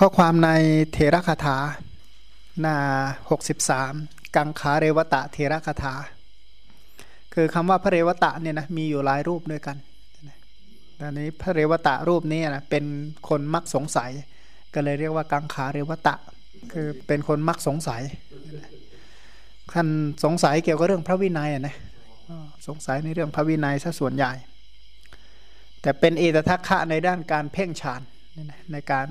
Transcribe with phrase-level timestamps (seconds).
[0.00, 0.50] ข้อความใน
[0.92, 1.56] เทระคาถา
[2.60, 2.76] หน้า
[3.56, 5.94] 63 กังขาเรวตะเทระคาถา
[7.34, 9.76] คือคำว่าพระเรวตะเนี่ยนะมีอยู่หลายรูปด้วยกัน
[11.00, 12.84] ตอนนี้พระเรวตะรูปนี้นะเป็น
[13.28, 14.10] คนมักสงสัย
[14.74, 16.14] ก็เลยเรียกว่ากังขาเรวตะ
[16.72, 18.02] คือเป็นคนมักสงสัย
[19.72, 19.88] ท่าน
[20.24, 21.76] สงสัยเกี่ยวกับเรื่องพระวินัยนะ
[22.68, 24.32] สงสัยในเรื่องพระวินัยซะส่วนใหญ่
[25.80, 28.00] แต่เป็นเอตทัคคะในด้านการเพ่งฌาน
[28.72, 29.08] ในการ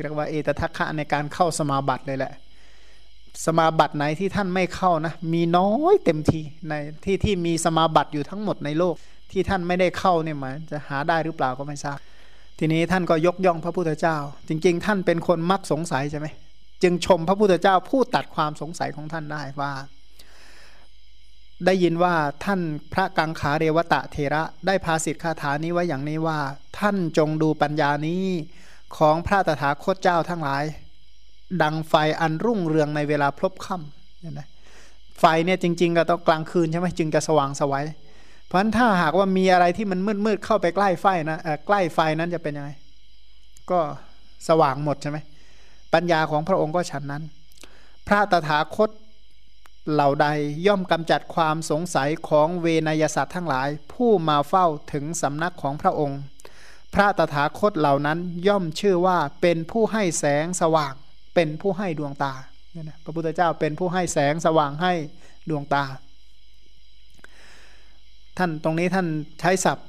[0.00, 2.32] เรียกว่าเอตทัคคะในการเข้าสมาบัติเลยแหละ
[3.46, 8.94] สมาบัติไหนที่ท่านไม่เข้านะ มีน้อยเต็มทีในที่ที่มีสมาบัติอยู่ทั้งหมดในโลก
[9.30, 11.98] ที่ท่านไม่ได้เข้าเนี่ยหมายจะหาได้หรือเปล่าก็ไม่ทราบ
[12.58, 14.16] ทีนี้ท่านก็ยกย่องพระพุทธเจ้า
[14.48, 16.26] จริง ๆ ท่านเป็นคนมักสงสัยใช่ไหม
[16.82, 19.72] จึงชมพระพุทธเจ้าผู้ตัดความสงสัยของท่านได้ว่า
[21.66, 22.60] ได้ยินว่าท่าน
[22.92, 26.38] พระกังขาเรวตะเทระได้พาสิทธิคาถานี้ไว้อย่างนี้ว่า
[26.78, 28.24] ท่านจงดูปัญญานี้
[28.98, 30.64] ของพระตถาคตเจ้าทั้งหลาย
[31.62, 34.48] ดังไฟอันรุ่งเรืองในเวลาพลบค่ำเนี่ยนะ
[35.20, 37.86] ไฟเนี่ยจริง ๆ ก็ต้องกลางคืนใช่ไหมจึงจะสว่างสวัย
[38.46, 42.70] เพราะฉะนั้นถ้าหากว่ามีอะไรที่มันมืดๆเข้าไปใกล้ไฟนะใกล้ไฟนั้นจะเป็นยังไง
[43.70, 43.80] ก็
[44.48, 45.18] สว่างหมดใช่ไหม
[45.94, 47.22] ปัญญาของพระองค์ก็ฉันนั้น
[48.06, 48.90] พระตถาคต
[49.92, 50.26] เหล่าใด
[50.66, 56.20] ย่อมกำจัดความสงสัยของเวนยสัตว์ทั้งหลาย ผู้มาเฝ้าถึงสำนักของพระองค์
[56.94, 60.94] พระตถาคตเหล่านั้นย่อมชื่อว่าเป็นผู้ให้แสงสว่าง
[61.34, 62.34] เป็นผู้ให้ดวงตา
[62.72, 64.92] เนี่ยนะพระพุทธเจ้าเป็นผู้ให้แสงสว่างให้
[65.50, 65.84] ดวงตา
[68.38, 69.06] ท่านตรงนี้ท่าน
[69.40, 69.88] ใช้ศัพท์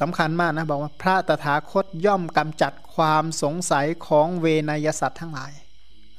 [0.00, 5.52] สำคัญมากนะบอกว่าพระตถาคตย่อมกำจัดความสงสัยของเวนยสัตว์ทั้งหลาย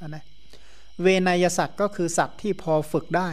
[0.08, 0.24] นะ
[1.02, 3.30] เวนยสัตว์ก็คือสัตว์ที่พอฝึกได้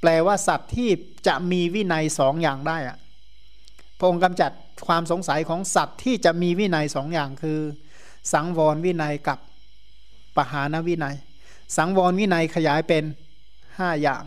[0.00, 0.90] แปลว่าสัตว์ที่
[1.26, 2.98] จะมีวินัยสองอย่างได้อะ
[3.98, 4.50] พระองค์กำจัด
[4.86, 7.60] ความสงสัยของสัตว์ที่จะมีวินัยสองอย่างคือ
[8.32, 9.38] สังวรวินัยกับ
[10.36, 11.16] ปหานวินัย
[11.76, 13.04] สังวรวินัยขยายเป็น
[13.78, 14.22] ห้าอย่าง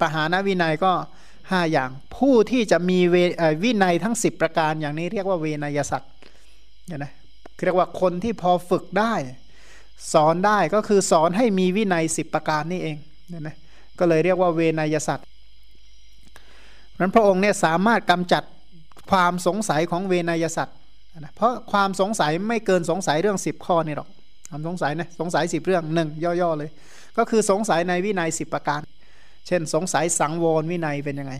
[0.00, 0.92] ปหานวินัยก็
[1.50, 2.98] ห้าอย่าง ผู้ที่จะมี
[3.62, 6.10] วินัยทั้ง 10 ประการอย่างนี้เรียกว่าเวนยสัตว์
[6.86, 7.12] เนี่ยนะ
[7.64, 9.14] เรียกว่าคนที่พอฝึกได้
[10.12, 12.96] สอนได้ก็คือสอนให้มีวินัย 10 ประการนี่เอง
[13.28, 13.56] เนี่ยนะ
[13.98, 15.24] ก็เลยเรียกว่าเวนยสัตว์
[16.98, 18.42] นั้นพระองค์เนี่ยสามารถกำจัด
[19.10, 20.76] ความสงสัยของเวนยสัตว์
[21.20, 24.08] นะเพราะความสงสัยไม่เกินสงสัยเรื่อง 10 ข้อนี่หรอก
[24.50, 26.70] ความสงสัยนะสงสัย 10 เรื่องหนึ่งย่อๆเลย
[27.16, 28.80] ก็คือสงสัยในวินัย 10 ประการ
[29.46, 31.34] เช่น สงสัยสังวรวินัยเป็นยังไง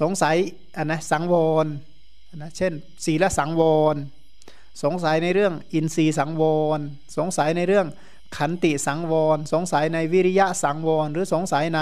[0.00, 0.36] สงสัย
[0.76, 1.34] อันนะสังว
[1.64, 1.66] ร
[2.36, 2.72] นะเช่น
[3.04, 3.62] ศีลสังว
[3.94, 3.96] ร
[4.82, 6.42] สงสัยในเรื่องอินทรีย์สังว
[6.78, 6.80] ร
[7.16, 7.86] สงสัยในเรื่อง
[8.36, 11.80] ขันติสังวร สงสัยในวิริยะสังวร หรือสงสัยใน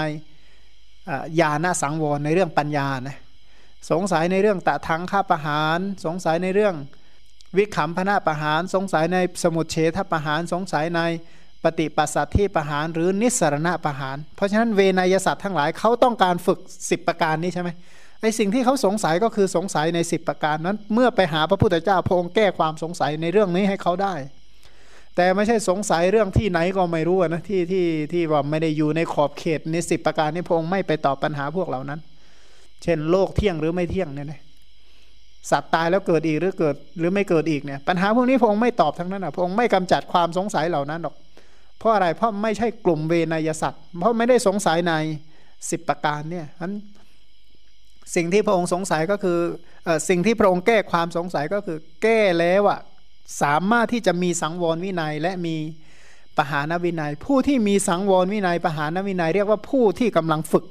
[1.39, 3.17] ญาณสังวรในเรื่องปัญญานะ
[3.91, 6.75] สงสัยในเรื่องตะทังข้าประหาร สงสัยในเรื่อง
[7.57, 11.01] วิขำพนาประหาร สงสัยในสมุทเฉทประหาร สงสัยใน
[11.63, 17.69] ปฏิปัสสัตที่ประหารหรือนิสรณะประหาร เพราะฉะนั้นเวนยสัตว์ทั้งหลายเขาต้องการฝึก 10 ประการนี้ใช่ไหม
[18.21, 24.13] ไอสิ่งที่เขาสงสัยก็คือสงสัยใน 10 ประการนั้น เมื่อไปหาพระพุทธเจ้าพระองค์แก้ความสงสัยในเรื่องนี้ให้เขาได้
[25.15, 31.99] แต่ไม่ใช่สงสัยเรื่องที่ไหนก็ไม่รู้นะที่ที่ที่ว่าไม่ได้อยู่ในขอบเขตในสิประการนี้พระองค์ไม่ไปตอบปัญหาพวกเหล่านั้น
[32.85, 34.41] เช่น โลกเที่ยงหรือไม่เที่ยงเนี่ยนะ
[35.51, 41.15] สัตว์ตายแล้วเกิดอีกหรือเกิดหรือไม่เกิดอีกเนี่ย ปัญหาพวกนี้พระองค์ไม่ตอบทั้งนั้นอะพระองค์ไม่กำจัดความสงสัยเหล่านั้นหรอก
[41.79, 44.93] เพราะอะไรเพราะไม่ใช่กลุ่มเวนยสัตว์ เพราะไม่ได้สงสัยใน
[45.69, 46.73] สิบประการเนี่ยนั้น
[48.15, 49.39] สิ่งที่พระองค์สงสัยก็คือ
[50.09, 52.79] สิ่งที่พระองค์แก้ความสงสัยก็คือแก้แล้วอะ
[53.41, 55.55] สามารถที่จะมีสังวรวินัยและมี
[56.37, 60.65] ปหานวินัย ผู้ที่มีสังวรวินัยปหานวินัย เรียกว่าผู้ที่กำลังฝึก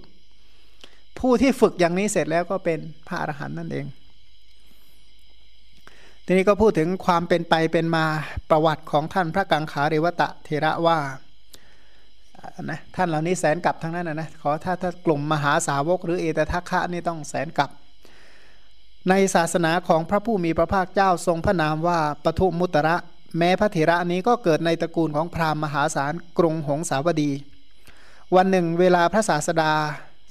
[1.19, 3.87] ผู้ที่ฝึกอย่างนี้เสร็จแล้วก็เป็นพระอรหันต์นั่นเอง
[6.27, 8.05] ทีนี้ก็พูดถึงความเป็นไปเป็นมา
[8.51, 10.99] ประวัติของท่านพระกังขาเรวตะเทระว่า
[12.71, 17.71] นะท่านเหล่านี้แสนกลับทั้งนั้นนะนะขอถ้าถ้ากลุ่มมหาสาวกหรือเอตทัคคะนี่ต้องแสนกลับ
[19.09, 22.97] ในศาสนาของพระผู้มีพระภาคเจ้าทรงพระนามว่าปทุมุตระ
[23.39, 27.31] แม้พระเถระนี้ก็เกิดในตระกูลของพราหมณ์มหาศาลกรุงหงสาวดี
[28.37, 29.73] วันหนึ่งเวลาพระศาสดา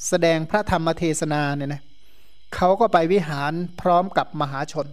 [0.07, 1.81] แสดงพระธรรมเทศนาเนี่ยนะ
[2.55, 4.87] เขาก็ไปวิหารพร้อมกับมหาชน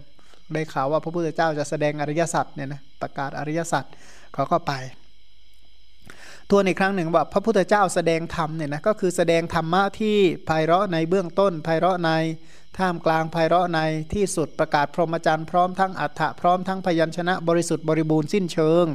[0.53, 3.83] ได้ข่าวว่าพระพุทธเจ้าจะแสดงอริยสัจเนี่ยนะประกาศอริยสัจ
[4.33, 4.73] เขาก็ไป
[6.49, 12.11] ทวนอีกครั้งหนึ่งว่าพระพุทธเจ้าแสดงธรรมเนี่ยนะก็คือแสดงธรรมะที่ไพเราะในเบื้องต้นไพเราะใน
[12.77, 13.79] ท่ามกลางไพเราะใน
[14.13, 18.85] ที่สุดประกาศพรหมจรรย์พร้อมทั้งอัฏฐะพร้อมทั้งพยัญชนะบริสุทธิ์บริบูรณ์สิ้นเชิง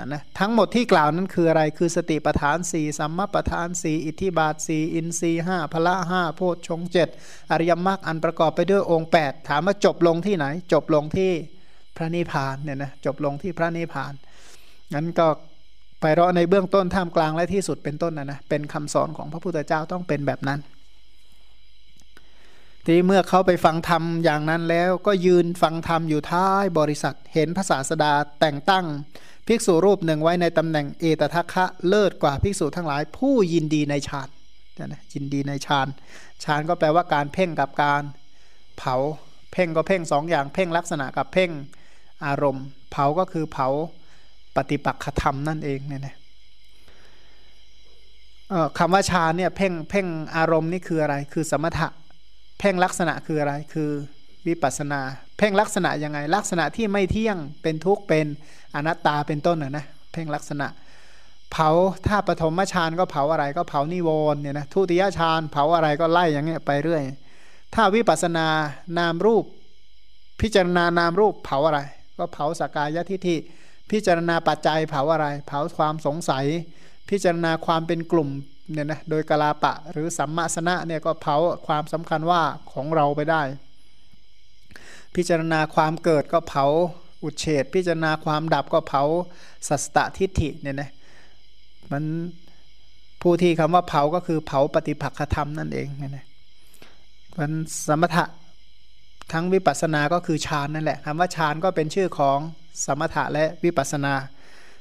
[0.00, 7.08] นะนะทั้งหมดที่กล่าวนั้นคืออะไรคือสติปทานสี่สัมมาปทานสี่อิทธิบาทสี่อินทรีห้าพละห้าโพชฌงเจ็ด
[7.50, 11.32] อริยมรรคอันประกอบไปด้วยองค์ 8 ถามว่าจบลงที่ไหน จบลงที่
[11.96, 14.12] พระนิพพานเนี่ยนะจบลงที่พระนิพพาน
[14.94, 15.26] งั้นก็
[16.00, 20.60] ไปเราะในเบื้องต้นท่ามกลางและที่สุดเป็นต้นนะนะเป็นคำสอนของพระพุทธเจ้าต้องเป็นแบบนั้น
[22.86, 28.84] ทีเมื่อเขาไปฟังธรรมอย่างนั้นแล้วก็ยืนฟังธรรมอยู่ท้ายบริษัท เห็นพระศาสดาแต่งตั้ง
[29.48, 34.28] ภิกษุรูปหนึ่งไว้ในตำแหน่งเอตทัคคะเลิศกว่าภิกษุทั้งหลาย ผู้ยินดีในฌาน
[34.78, 35.88] นะยินดีในฌาน
[36.44, 38.02] ฌานก็แปลว่าการเพ่งกับการ
[38.78, 38.96] เผา
[39.52, 41.50] เพ่งก็เพ่งสองอย่างเพ่งลักษณะกับเพ่ง
[42.26, 43.68] อารมณ์ เผาก็คือเผา
[44.56, 46.16] ปฏิปักษธรรมนั่นเองเนี่ยนะ
[48.78, 50.06] คำว่าฌานเนี่ยเพ่งเพ่ง
[50.36, 51.88] อารมณ์นี่คืออะไร คือสมถะ
[52.58, 53.90] เพ่งลักษณะคืออะไร คือ
[54.46, 55.02] วิปัสนา
[55.38, 58.26] เพ่งลักษณะยังไง ลักษณะที่ไม่เที่ยงเป็นทุกข์เป็น
[58.74, 60.66] อนัตตาเป็นต้นนะนะเพ่งลักษณะ
[61.52, 61.68] เผา
[62.06, 67.02] ถ้าปฐมฌานก็เผาอะไรก็เผานิวรณ์เนี่ยนะทุติยฌานเผาอะไรก็ไล่อย่างเงี้ยไปเรื่อย
[67.74, 68.46] ถ้าวิปัสนา
[68.98, 69.44] นามรูป
[70.40, 71.80] พิจารณานามรูปเผาอะไร
[72.18, 73.36] ก็เผาสกายทิฏฐิ
[73.90, 76.44] พิจารณาปัจจัยเผาอะไร เผาความสงสัย
[77.10, 78.28] พิจารณาความเป็นกลุ่ม
[78.72, 81.36] เนี่ยนะโดยกลาปะหรือสัมมาสนะเนี่ยก็เผา
[81.66, 82.42] ความสำคัญว่า
[82.72, 83.42] ของเราไปได้
[85.18, 86.64] พิจารณาความเกิดก็เผา
[87.22, 89.02] อุเฉดพิจารณาความดับก็เผา
[89.68, 90.90] สัสตทิฏฐิเนี่ยนะ
[91.90, 92.04] มัน
[93.22, 96.26] ผู้ที่คำว่าเผาก็คือเผาปฏิปักษธรรมนั่นเองเนี่ยนะ
[97.38, 97.50] มัน
[97.86, 98.24] สมถะ
[99.32, 102.38] ทั้งวิปัสสนาก็คือฌานนั่นแหละคำว่าฌานก็เป็นชื่อของ
[102.86, 104.14] สมถะและวิปัสสนา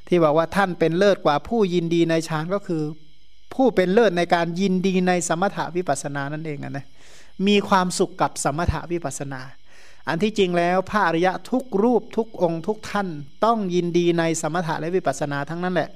[0.07, 2.83] ที่บอกว่าท่านเป็นเลิศกว่าผู้ยินดีในฌานก็คือ
[3.53, 6.85] ผู้เป็นเลิศในการยินดีในสมถะวิปัสสนานั่นเองนะ
[7.47, 9.41] มีความสุขกับสมถะวิปัสสนา
[10.07, 13.07] อันที่จริงแล้วพระอริยะทุกรูปทุกองค์ทุกท่าน
[13.45, 15.89] ต้องยินดีในสมถะและวิปัสสนาทั้งนั้นแหละ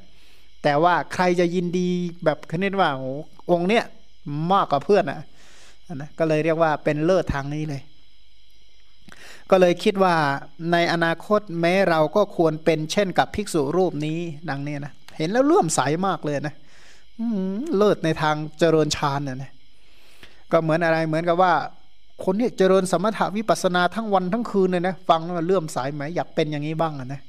[0.64, 1.90] แต่ว่าใครจะยินดี
[2.26, 3.12] แบบคณิตว่าโอ้
[3.52, 3.84] องค์เนี้ย
[4.52, 5.20] มากกว่าเพื่อนอะ
[5.96, 7.82] นะก็เลยเรียกว่าเป็นเลิศทางนี้เลย
[9.50, 10.16] ก็เลยคิดว่า
[10.72, 14.18] ในอนาคตแม้เราก็ควรเป็นเช่นกับภิกษุรูปนี้
[14.50, 16.56] ดังนี้นะเห็นแล้วเลื่อมใสมากเลยนะ
[17.78, 19.52] เลิศในทางเจริญฌานเนี่ยนะ
[20.52, 21.54] ก็เหมือนอะไรเหมือนกับว่า
[22.26, 27.22] คนนี้เจริญสมถะวิปัสนาทั้งวันทั้งคืนเลยนะฟังแล้วเลื่อมใสไหมอยากเป็นอย่างนี้บ้างนะ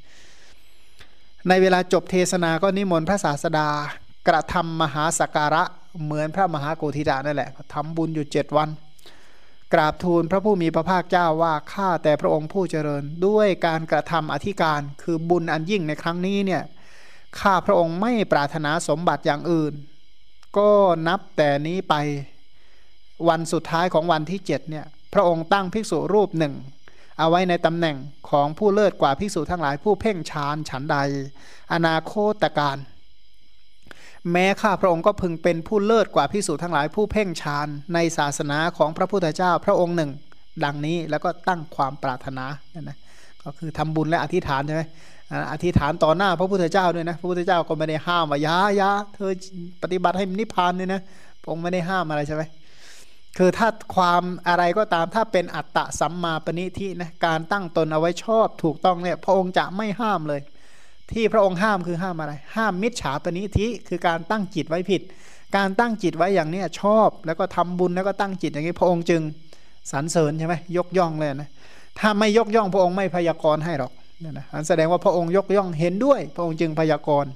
[1.48, 3.68] ในเวลาจบเทศนาก็นิมนต์พระศาสดา
[4.28, 5.62] กระทำมหาสักการะ
[6.04, 8.68] เหมือนพระมหาโกธิดานั่นแหละทำบุญอยู่เจ็ดวัน
[9.74, 16.62] กราบทูลพระผู้มีพระภาคเจ้าว่าข้าแต่พระองค์ผู้เจริญด้วยการกระทำอธิการคือบุญอันยิ่งในครั้งนี้เนี่ย
[17.40, 19.72] ข้าพระองค์ไม่ปรารถนาสมบัติอย่างอื่น
[20.58, 20.70] ก็
[21.08, 21.94] นับแต่นี้ไป
[23.28, 24.84] วันสุดท้ายของวันที่เจ็ดเนี่ย
[25.14, 26.54] พระองค์ตั้งภิกษุรูปหนึ่ง
[27.18, 27.96] เอาไว้ในตำแหน่ง
[28.30, 30.96] ของผู้เลิศกว่าภิกษุทั้งหลายผู้เพ่งฌานฉันใด
[31.72, 32.78] อนาโคตการ
[34.32, 40.10] แม้ข้าพระองค์ก็พึงเป็นผู้เลิศกว่าพิสูจทั้งหลายผู้เพ่งฌานในศาสนาของพระพุทธเจ้าพระองค์หนึ่ง
[40.64, 42.96] ดังนี้แล้วก็ตั้งความปรารถนาเนี่ยนะ
[43.42, 44.82] ก็คือทำบุญและอธิษฐานใช่ไหม
[45.52, 49.32] อธิษฐานต่อหน้าพระพุทธเจ้าด้วยนะพระพุทธเจ้าก็ไม่ได้ห้ามว่ายายาเธอ
[49.82, 51.02] ปฏิบัติให้นิพพานเนี่ยนะ
[51.42, 52.42] พระองค์ไม่ได้ห้ามอะไรใช่ไหม
[53.38, 60.40] คือถ้าความอะไรก็ตามถ้าเป็นอัตตะสัมมาปณิทินะการตั้งตนเอาไว้ชอบถูกต้องเนี่ยพระองค์จะไม่ห้ามเลย
[61.12, 65.02] ที่พระองค์ห้ามคือห้ามอะไร ห้ามมิจฉาปณิธิคือการตั้งจิตไว้ผิด
[65.56, 69.22] การตั้งจิตไว้อย่างนี้ชอบแล้วก็ทำบุญแล้วก็ตั้งจิตอย่างนี้พระองค์จึง
[69.92, 71.50] สรรเสริญใช่ไหมยกย่องเลยนะ
[71.98, 73.92] ถ้าไม่ยกย่องพระองค์ไม่พยากรณ์ให้หรอก
[74.22, 77.30] นี่นะแสดงว่าพระองค์ยกย่องเห็นด้วย พระองค์จึงพยากรณ์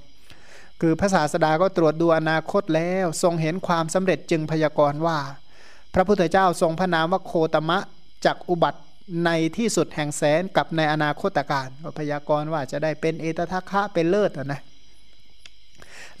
[0.81, 5.17] คือพระศาสดาก็ตรวจดูอนาคตแล้ว ทรงเห็นความสำเร็จจึงพยากรณ์ว่า
[5.97, 7.79] ระพุทธเจ้าทรงพระนามว่าโคตมะ
[8.25, 8.81] จากอุบัติ
[9.25, 14.61] ในที่สุดแห่งแสนกับในอนาคตการพยากรณ์ว่าจะได้เป็นเอตทัคคะเป็นเลิศนะ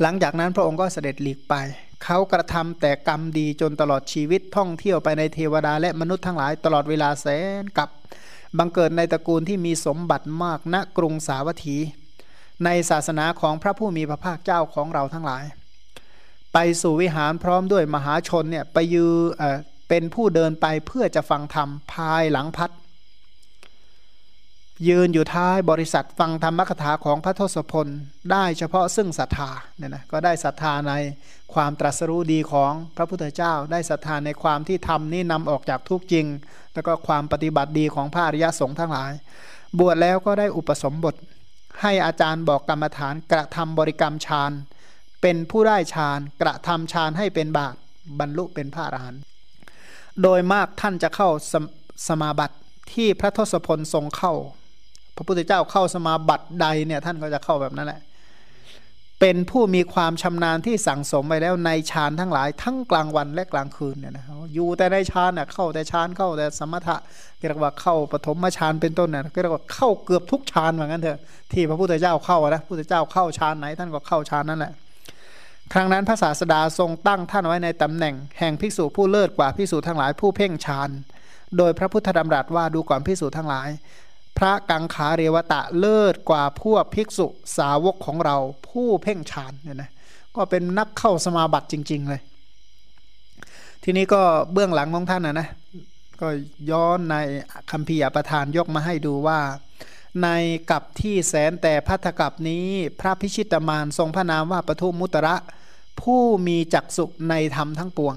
[0.01, 1.55] หลังจากนั้นพระองค์ก็เสด็จหลีกไป
[2.03, 7.27] เขากระทำแต่กรรมดีจนตลอดชีวิตท่องเที่ยวไปในเทวดาและมนุษย์ทั้งหลายตลอดเวลาแส
[7.61, 7.89] นกับ
[8.57, 11.77] บังเกิดในตระกูลที่มีสมบัติมากณกรุงสาวัตถี
[12.65, 15.43] ในศาสนาของพระผู้มีพระภาคเจ้าของเราทั้งหลาย
[16.53, 19.05] ไปสู่วิหารพร้อมด้วยมหาชนเนี่ยไปยื
[19.37, 19.43] เอ
[19.89, 22.71] เป็นผู้เดินไปเพื่อจะฟังธรรมภายหลังพัด
[24.87, 27.87] ยืนอยู่ท้ายบริษัทฟังธรรมกถาของพระทศพล
[28.31, 30.93] ได้เฉพาะซึ่งศรัทธาเนี่ยนะก็ได้ศรัทธาใน
[31.53, 36.25] ความตรัสรู้ดีของพระพุทธเจ้า ได้ศรัทธาในความที่ทำนี่นำออกจากทุกจริง
[36.73, 39.11] แล้วก็ความปฏิบัติดีของพระอริยสงฆ์ทั้งหลาย
[39.79, 41.15] บวชแล้วก็ได้อุปสมบท
[41.81, 44.51] ให้อาจารย์บอกกรรมฐานกระทำบริกรรมฌาน
[45.29, 47.75] เป็นผู้ได้ฌานกระทำฌานให้เป็นบาต
[48.19, 49.21] บรรลุเป็นพระอรหันต์
[50.21, 51.55] โดยมากท่านจะเข้าส
[52.07, 52.55] สมาบัติ
[52.93, 54.33] ที่พระทศพลทรงเข้า
[55.15, 58.01] พระพุทธเจ้าเข้าสมาบัติใดเนี่ยท่านก็จะเข้าแบบนั้นแหละ
[59.19, 66.97] เป็นผู้มีความชำนาญที่สั่งสมไปแล้วในฌานทั้งหลายทั้งกลางวันและกลางคืนเนี่ยนะอยู่แต่ในฌานน่ะเข้าแต่ฌานเข้าแต่สมถะ
[67.39, 71.19] เรียกว่าเข้าปฐมฌานเป็นต้นน่ะเรียกว่าเข้าเกือบทุกฌานเหมือนกันเถอะ
[71.51, 74.73] ที่พระพุทธเจ้าเข้านะพระพุทธเจ้าเข้าฌานไหนท่านก็เข้าฌานนั่นแหละ
[75.73, 80.89] ครั้งนั้นพระศาสดาทรงตั้งท่านไว้ในตำแหน่ง แห่งภิกษุผู้เลิศกว่าภิกษุทั้งหลายผู้เพ่งฌาน
[81.57, 83.69] โดยพระพุทธดำรัสว่าดูก่อนภิกษุทั้งหลาย
[84.37, 88.37] พระกังขาเรวตะเลิศกว่าพวกภิกษุสาวกของเรา
[88.69, 89.89] ผู้เพ่งฌานเนี่ยนะ
[90.35, 92.21] ก็เป็นนักเข้าสมาบัติจริง ๆ เลย
[93.83, 94.21] ทีนี้ก็
[94.51, 95.47] เบื้องหลังของท่านนะนะ
[96.21, 96.27] ก็
[96.71, 97.15] ย้อนใน
[97.71, 99.39] คำพียประธานยกมาให้ดูว่า
[100.23, 100.27] ใน
[100.71, 102.65] กับที่แสนแต่พัทธกับนี้
[102.99, 105.35] พระพิชิตมารทรงพระนามว่าปทุมมุตระ
[106.01, 108.15] ผู้มีจักสุในธรรมทั้งปวง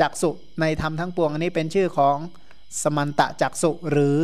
[0.00, 0.30] จักสุ
[0.60, 2.16] ในธรรมทั้งปวง อันนี้เป็นชื่อของ
[2.82, 4.18] สมันตะจักสุหรือ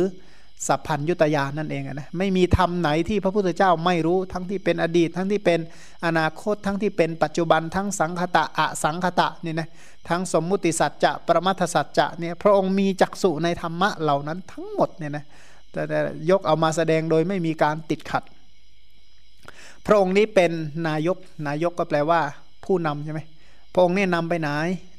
[0.67, 5.59] สัพพัญยุตยานั่นเองนะไม่มีธรรมไหนที่พระพุทธเจ้าไม่รู้ทั้งที่เป็นอดีต ทั้งที่เป็น
[6.05, 9.69] อนาคตทั้งที่เป็นปัจจุบันทั้งสังคตะอสังคตะนี่นะ
[10.09, 15.25] ทั้งสมมุติสัจจะประมัทสัจจะเนี่ยพระองค์มีจักสุในธรรมะเหล่านั้นทั้งหมดเนี่ยนะ
[15.71, 15.81] แต่
[16.31, 18.23] ยกเอามาแสดงโดยไม่มีการติดขัด
[19.85, 20.51] พระองค์นี้เป็น
[20.87, 22.21] นายกนายกก็แปลว่า
[22.65, 23.21] ผู้นำใช่ไหม
[23.73, 24.49] พระองค์นี่นำไปไหน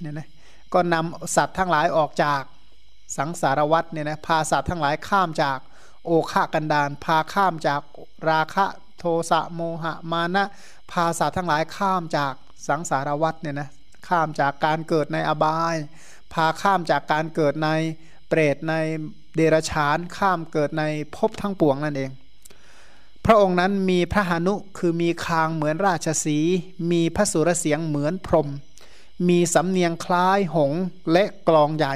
[0.01, 0.29] เนี่ยนะ
[0.73, 2.43] ก็นำสัตว์ทั้งหลายออกจาก
[3.17, 5.59] สังสารวัตเนี่ยนะพาสัตว์ทั้งหลายข้ามจาก
[6.05, 7.81] โอฆากันดานพาข้ามจาก
[8.31, 8.67] ราคะ
[8.99, 10.45] โทสะโมหะมานะ
[10.93, 12.35] พาสัตว์ทั้งหลายข้ามจาก
[12.69, 13.69] สังสารวัตเนี่ยนะ
[14.09, 15.77] ข้ามจากการเกิดในอบาย
[16.33, 17.69] พาข้ามจากการเกิดใน
[18.29, 18.75] เปรตใน
[19.35, 20.85] เดรัจฉานข้ามเกิดใน
[21.17, 22.11] ภพทั้งปวงนั่นเอง
[23.27, 26.39] พระองค์นั้นมีพระหานุคือมีคางเหมือนราชสี
[26.91, 28.49] มีพระสุรเสียงเหมือนพรม
[29.29, 30.73] มีสำเนียงคล้ายหง
[31.13, 31.95] และกลองใหญ่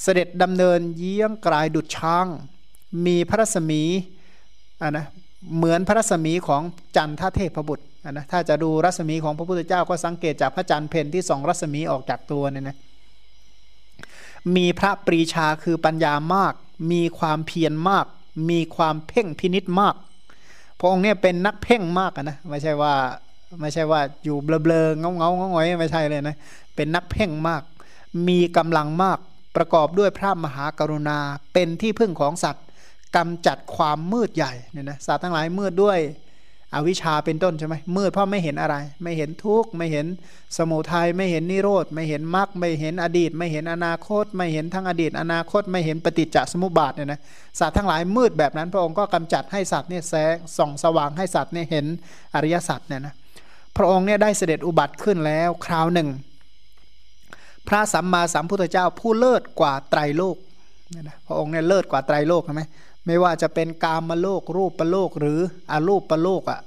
[0.00, 2.26] เสด็จดำเนินเยี่ยงกลายดุจช้าง
[3.06, 3.82] มีพระรัศมี
[4.82, 5.06] อะนะ
[5.56, 6.62] เหมือนพระรัศมีของ
[6.96, 12.76] จันทเทพบุตรอะนะถ้าจะดูรัศมีของพระพุทธเจ้าก็สังเกตจากพระจันทร์เพนที่สองรัศมีออกจากตัวเนี่ยนะ
[14.56, 16.54] มีพระปรีชาคือปัญญามาก
[16.92, 18.06] มีความเพียรมาก
[18.48, 19.94] มีความเพ่งพินิษมาก
[20.78, 22.94] พระองค์เนี่ยเป็นนักเพ่งมากนะไม่ใช่ว่า
[23.60, 26.36] ไม่ใช่ว่าอยู่เบลอๆเงาเงาเงอยไม่ใช่เลยนะ
[26.74, 27.62] เป็นนักเพ่งมาก
[28.28, 29.18] มีกำลังมาก
[29.56, 31.18] ประกอบด้วยพระมหากรุณา
[31.52, 32.66] เป็นที่พึ่งของสัตว์
[33.16, 35.98] กำจัดความมืดใหญ่เนี่ยนะสัตว์ทั้งหลายมืดด้วย
[36.76, 40.06] อวิชชาเป็นต้นใช่ไหมมืดเพราะไม่เห็นอะไร ไม่เห็นทุกข์ไม่เห็น
[40.58, 47.20] สมุทัยไม่เห็นนิโรธไม่เห็นมรรคไม่เห็นอดีต ไม่เห็นอนาคต ไม่เห็นทั้งอดีต อนาคต ไม่เห็นปฏิจจสมุปบาทเนี่ยนะ
[47.60, 51.86] สัตว์ทั้งหลายมืดแบบนั้น พระองค์ก็กำจัดให้สัตว์เนี่ยแสงส่องสว่างให้สัตว์เนี่ยเห็น
[52.34, 53.14] อริยสัจเนี่ยนะ
[53.76, 56.08] พระองค์เนี่ยได้เสด็จอุบัติขึ้นแล้วคราวหนึ่ง
[57.68, 60.36] พระสัมมาสัมพุทธเจ้าผู้เลิศกว่าไตรโลก
[60.90, 62.62] เนี่ยนะพระองค์เนี่ยเลิศกว่าไตรโลกใช่ไหม
[63.06, 66.60] ไม่ว่าจะเป็นกามโลกรูปประโลกหรืออรูปประโลกอะ่ะ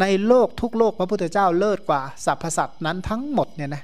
[0.00, 3.82] ในโลกทุกโลกพระพุทธเจ้าเลิศกว่าสรรพสัตว์นั้นทั้งหมดเนี่ยนะ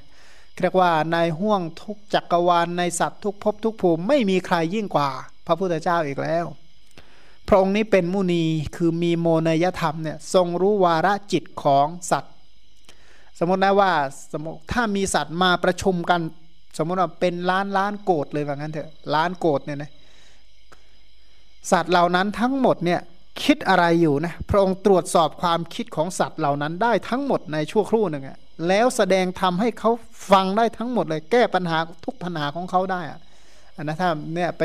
[0.61, 5.11] เรียกว่าในห่วงทุกจักรวาลในสัตว์ทุกภพทุกภูมิไม่มีใครยิ่งกว่า
[5.47, 6.45] พระพุทธเจ้าอีกแล้ว
[7.49, 8.45] พระองค์นี้เป็นมุนี
[8.77, 12.33] คือมีโมนยธรรมเนี่ยทรงรู้วาระจิตของสัตว์
[13.39, 13.93] สมมตินะว่า
[14.33, 16.21] สมมติถ้ามีสัตว์มาประชุมกัน
[16.79, 19.91] สมมติว่าเป็นล้านล้านโกดเลยว่างั้นเถอะล้านโกดเนี่ยนะ
[21.71, 23.01] สัตว์เหล่านั้นทั้งหมดเนี่ย
[23.43, 29.91] คิดอะไรอยู่นะพระองค์ตรวจสอบความคิดของสัตว์เหล่านั้นได้ทั้งหมดในชั่วครู่หนึ่งอะแล้วแสดงทำให้เขา
[30.31, 33.21] ฟังได้ทั้งหมดเลยแก้ปัญหาทุกปัญหาของเขาได้อะ
[33.77, 34.63] อันนะถ้าเนี่ยไป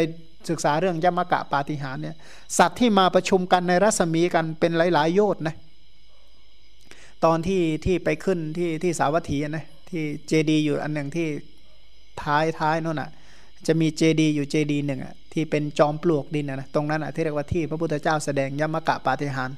[0.50, 2.15] ศึกษาเรื่องยมกะปาฏิหารเนี่ย
[2.58, 5.55] สัตว์ที่มาประชุมกันในรัศมีกันเป็นหลาย ๆ โยชน์นะ
[7.25, 11.27] ตอนที่ที่ไปขึ้นที่ที่สาวัตถีนะที่เจดีอยู่อันหนึ่งที่
[12.24, 13.10] ท้ายท้ายนั่นอะ
[13.67, 19.50] จะมีเจดีอยู่เจดีหนึ่งอะ ที่เป็นจอมปลวกดินนะตรงนั้นอะที่เรียกว่าที่พระพุทธเจ้าแสดงยมกะปาฏิหาร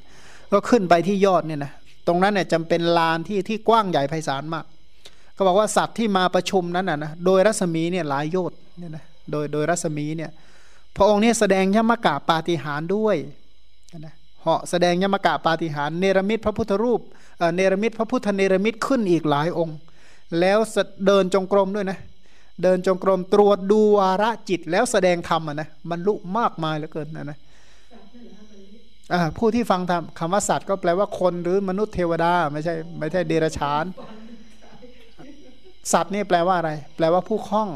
[0.52, 1.72] ก็ขึ้นไปที่ยอดเนี่ยนะ
[2.08, 4.66] ตรงนั้นเนี่ยจำเป็นลานที่ที่กว้างใหญ่ไพศาลมาก
[5.38, 10.32] ก็บอกว่าสัตว์ที่มาประชุมนั้นอะนะโดยรัศมีเนี่ยหลายโยชน์เนี่ยนะโดยโดยรัศมีเนี่ย
[10.98, 13.16] พระองค์เนี่ยแสดงยมกะปาฏิหารด้วย
[14.00, 17.02] นะเหาะแสดงยมกะปาฏิหารเนรมิตพระพุทธรูป
[17.56, 19.78] เนรมิตพระพุทธเนรมิตขึ้นอีกหลายองค์
[20.40, 20.60] แล้ว
[21.06, 21.98] เดินจงกรมด้วยนะ
[22.62, 27.38] เดินจงกรมตรวจดูวาระจิตแล้วแสดงธรรมอะนะบรรลุมากมายเหลือเกินนะนะ
[29.38, 33.86] ผู้ที่ฟังธรรมคำว่าสัตว์ก็แปลว่าคนหรือมนุษย์เทวดาไม่ใช่ไม่ใช่เดรัจฉาน
[35.94, 37.70] สัตว์นี่แปลว่าอะไร แปลว่าผู้คล้อง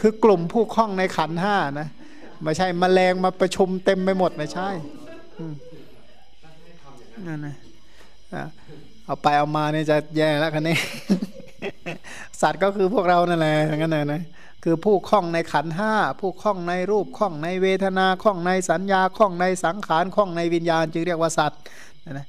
[0.00, 1.88] คือกลุ่มผู้คล้องในขันห้านะ
[2.42, 4.68] ไม่ใช่มแมลงมาประชุมเต็มไปหมดไม่ใช่
[7.26, 7.54] นั่นนะ
[9.04, 10.76] เอาไปเอามาเนี่ยจะแย่แล้วคันนี้
[12.42, 14.22] สัตว์ก็คือพวกเรานั่นแหละอย่างนั้นนะ
[14.64, 21.60] คือผู้คล้องในขันห้าผู้คล้องในรูปคล้องในเวทนาคล้องในสัญญาคล้องในสังขารคล้องในวิญญาณ จึงเรียกว่าสัตว์
[22.10, 22.26] นะ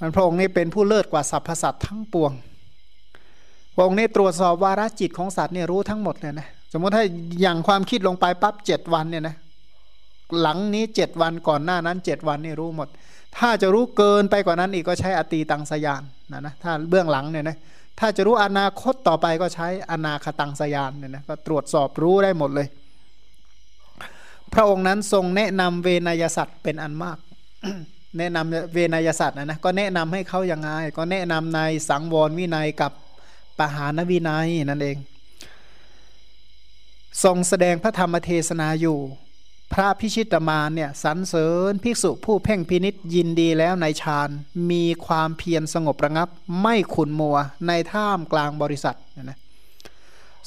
[0.00, 2.32] มันพระองค์นี่เป็นผู้เลิศกว่าสรรพสัตว์ทั้งปวง
[3.74, 7.04] พระองค์นี่ตรวจสอบวาระจิตของสัตว์เนี่ยรู้ทั้งหมดเลยนะสมมติถ้า
[7.40, 9.36] อย่างความคิดลงไปปั๊บเจ็ดวันเนี่ยนะ
[10.40, 12.88] หลังนี้เจ็ดวันก่อนหน้านั้นเจ็ดวันนี่รู้หมด
[13.38, 17.56] ถ้าจะรู้เกินไปกว่านั้นอีกก็ใช้อตีตังสยานนะนะถ้าเบื้องหลังเนี่ยนะ
[17.98, 22.68] ถ้าจะรู้อนาคตต่อไปก็ใช้อนาคตังสยานเนี่ยนะก็ตรวจสอบรู้ได้หมดเลย
[24.52, 27.18] พระองค์นั้นทรงแนะนำเวนยสัตว์เป็นอันมาก
[28.18, 32.92] แนะนำเวนยสัตว์นะนะก็แนะนำให้เขาอย่างไง ก็แนะนำในสังวรวินัยกับ
[33.58, 34.96] ปหานวินัยนั่นเอง
[37.24, 38.98] ทรงแสดงพระธรรมเทศนาอยู่
[39.72, 44.28] พระพิชิตมารเนี่ยสรรเสริญภิกษุผู้เพ่งพินิษยินดีแล้วในฌาน
[44.70, 46.28] มีความเพียรสงบระงับ
[46.62, 47.36] ไม่ขุนมัว
[47.66, 49.38] ในท่ามกลางบริษัทนะ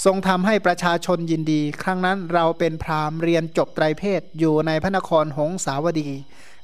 [0.06, 6.10] ทรงทำให้ประชาชนยินดี ครั้งนั้นเราเป็นพราหมณ์เรียนจบไตรเพศอยู่ในพระนครหงสาวดี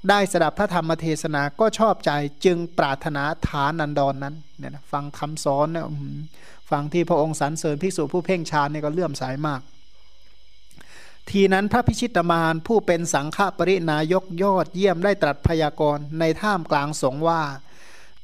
[0.10, 2.12] ได้สดับพระธรรมเทศนาก็ชอบใจ
[2.46, 5.86] จึงปรารถนาฐานันดรนนั้นเนี่ยนะฟังคำสอนเนี่ย
[6.72, 9.62] ฟังที่พระองค์สรรเสริญภิกษุผู้เพ่งฌานเนี่ยก็เลื่อมสายมาก
[11.32, 17.42] ทีนั้นพระพิชิตมารผู้เป็นสังฆปรินายกยอดเยี่ยมได้ตรัสพยากรณ์ในท่ามกลางสงว่า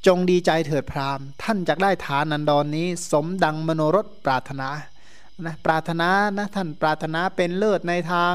[0.06, 4.68] จงดีใจเถิดพรามท่านจะได้ฐานันดรนนี้ สมดังมโนรสปรารถนา
[5.44, 8.34] นะปรารถนานะท่านปรารถนาเป็นเลิศในทาง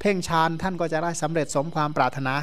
[0.00, 2.34] เพ่งฌานท่านก็จะได้สำเร็จสมความปรารถนา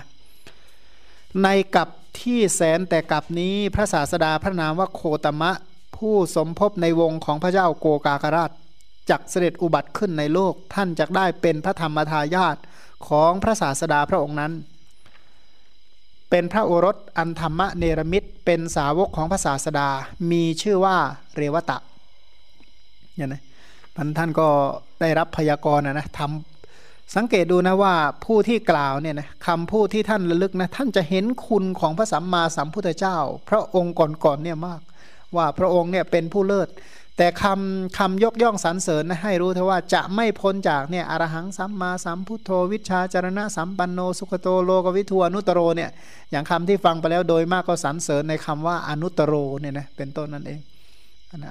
[1.44, 1.90] ในกับ
[2.22, 5.52] ที่แสนแต่กับนี้พระศาสดาพระนามว่าโคตมะ
[5.98, 8.52] ผู้สมภพในวงของพระเจ้าโกกากราช
[9.10, 12.58] จักเสด็จอุบัติขึ้นในโลก ท่านจะได้เป็นพระธรรมทายาท
[13.08, 14.54] ของพระศาสดาพระองค์นั้น
[16.30, 19.90] เป็นพระโอรสอันธรรมะเนรมิตเป็นสาวกของพระศาสดา
[20.32, 20.98] มีชื่อว่า
[21.36, 21.78] เรวตะ
[23.16, 23.42] เนี่ยนะ
[24.18, 24.48] ท่านก็
[25.02, 27.94] ได้รับพยากรณ์นะทำสังเกตดูนะว่า
[28.26, 33.18] ผู้ที่กล่าวเนี่ยนะคำพูดที่ท่านระลึกนะท่านจะเห็นคุณของพระสัมมาสัมพุทธเจ้า
[33.50, 34.82] พระองค์ก่อนๆเนี่ยมาก
[35.36, 36.68] ว่าพระองค์เนี่ยเป็นผู้เลิศ
[37.18, 45.90] แต่คำคำยกย่องสรรเสริญนะให้รู้เถอะว่าจะไม่พ้นจากเนี่ยอรหังสัมมาสัมพุทโธวิชาจารณะสัมปันโนสุขโตโลกวิทูอนุตโรเนี่ย
[46.32, 50.60] อย่างคำที่ฟังไปแล้วโดยมากก็สรรเสริญในคำว่าอนุตโรเนี่ยนะเป็นต้นนั่นเอง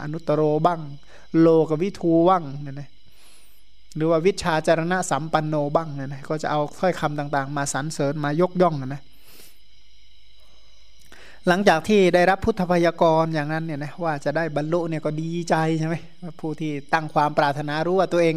[0.02, 0.80] อนุตโรบ้าง
[1.40, 2.88] โลกวิทูว่างเนี่ยนะ
[3.96, 9.02] หรือว่าวิชาจารณะสัมปันโนบ้างเนี่ยนะก็จะเอาค่อยคำต่างๆ มาสรรเสริญมายกย่องนะนะ
[11.48, 15.94] หลังจากที่ได้รับพุทธพยากรอย่างนั้นเนี่ยนะว่าจะได้บรรลุเนี่ยก็ดีใจใช่ไหม
[16.40, 18.34] ผู้ที่ตั้งความปรารถนารู้ว่าตัวเอง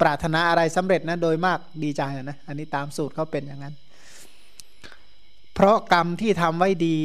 [0.00, 3.74] ปรารถนาอะไรสำเร็จนะโดยมากดีใจนะอันนี้ตามสูตรเขาเป็นอย่างนั้น
[5.54, 6.98] เพราะกรรมที่ทำไว้ดี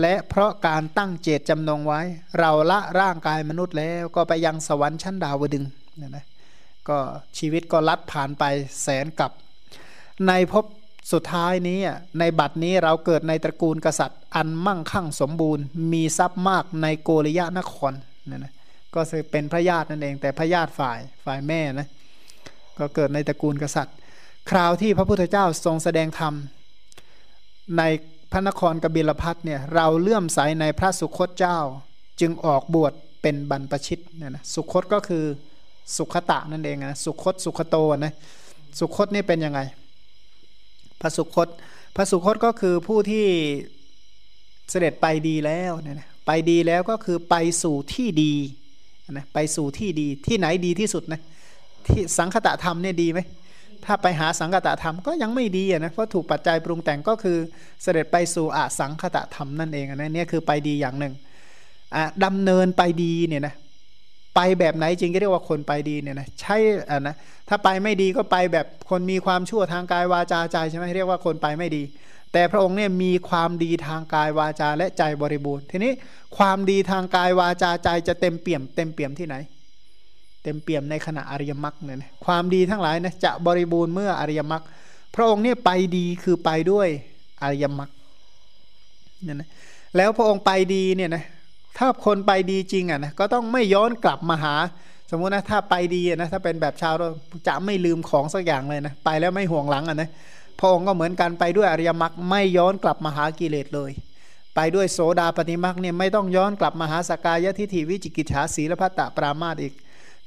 [0.00, 2.00] และเพราะการตั้งเจตจำนงไว้
[2.38, 5.64] เราละร่างกายมนุษย์แล้วก็ไปยังสวรรค์ชั้นดาวดึง
[5.96, 6.24] เนี่ยนะ
[6.88, 6.98] ก็
[7.38, 8.44] ชีวิตก็ลัดผ่านไป
[8.82, 9.30] แสนกับ
[10.28, 10.64] ในภพ
[11.10, 11.78] สุดท้ายนี้
[12.18, 17.92] ในบัดนี้เราเกิดในตระกูลกษัตริย์ อันมั่งคั่งสมบูรณ์ มีทรัพย์มากในโกริยะนคร
[18.30, 18.52] นี่นะ
[18.94, 21.88] ก็เป็นพระญาตินั่นเอง แต่พระญาติฝ่ายฝ่ายแม่นะ
[22.78, 23.96] ก็เกิดในตระกูลกษัตริย์
[24.50, 26.34] คราวที่พระพุทธเจ้าทรงแสดงธรรม
[27.78, 27.82] ใน
[28.32, 31.58] พระนครกบิลพัทเนี่ยเราเลื่อมใสในพระสุคตเจ้า
[32.20, 35.24] จึงออกบวชเป็นบรรพชิตเนี่ยนะสุคตก็คือ
[35.96, 38.12] สุขตะนั่นเองนะสุขตสุขโตนะ
[38.78, 39.60] สุขตนี่เป็นยังไง
[41.02, 41.48] พระสุคต
[41.96, 43.26] พระสุคตก็คือผู้ที่
[44.70, 48.34] เสด็จไปดีแล้วเนี่ยนะไปดีแล้วก็คือไปสู่ที่ดี
[49.12, 51.20] นะไปสู่ที่ดีที่ไหนดีที่สุดนะ
[51.86, 53.20] ที่สังคตะธรรมเนี่ยดีไหม
[53.84, 57.38] ถ้าไปหาสังคตะธรรมก็ยังไม่ดีนะเพราะถูกปัจจัยปรุงแต่งก็คือ
[57.82, 61.14] เสด็จไปสู่อสังคตะธรรมนั่นเองนะนี่คือไปดีอย่างหนึ่ง
[62.24, 63.54] ดำเนินไปดีเนี่ยนะ
[64.34, 66.56] ไปแบบไหนจริงก็เรียกว่าคนไปดีเนี่ยนะใช่
[66.90, 67.14] อ่านะ
[67.48, 71.82] ถ้าไปไม่ดีก็ไปแบบคนมีความชั่วทางกายวาจาใจใช่ไหมเรียกว่าคนไปไม่ดี
[72.32, 75.92] แต่พระองค์เนี่ยมีความดีทางกายวาจาและใจบริบูรณ์ ทีนี้
[76.36, 79.36] ความดีทางกายวาจาใจจะเต็มเปี่ยม เต็มเปี่ยมที่ไหน
[80.42, 84.62] เต็มเปี่ยมในขณะอริยมรรคเนี่ยนะความดีทั้งหลายนะจะบริบูรณ์เมื่ออริยมรรค
[85.14, 86.88] พระองค์เนี่ยไปดีคือไปด้วย
[87.42, 87.90] อริยมรรค
[89.22, 89.48] เนี่ยนะ
[89.96, 91.24] แล้วพระองค์ไปดีเนี่ยนะ
[91.78, 94.54] ถ้าคนไปดีจริงอะนะก็ต้องไม่ย้อนกลับมาหา
[95.10, 97.08] สมมุตินะถ้าไปดีนะถ้าเป็นแบบชาวเรา
[97.48, 100.08] จะไม่ลืมของสักอย่างเลยนะไปแล้วไม่ห่วงหลังอะนะ
[100.58, 103.90] พระองค์ก็เหมือนกันไปด้วยอริยมรรคไม่ย้อนกลับมาหากิเลสเลย
[104.56, 109.72] ไปด้วยโสดาปฏิมรรคเนี่ยไม่ต้องย้อนกลับมาหาสกายทิฏฐิวิจิกิจฉาสีละพัตตปรามาตอีก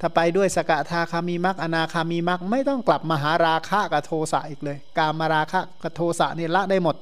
[0.01, 6.95] ถ้าไปด้วยสกทาคามีมรรคอนาคามีมรรคไม่ต้องกลับมาหาราคะกับโทสะอีกเลย การมาราคะกับโทสะนี่ละได้หมด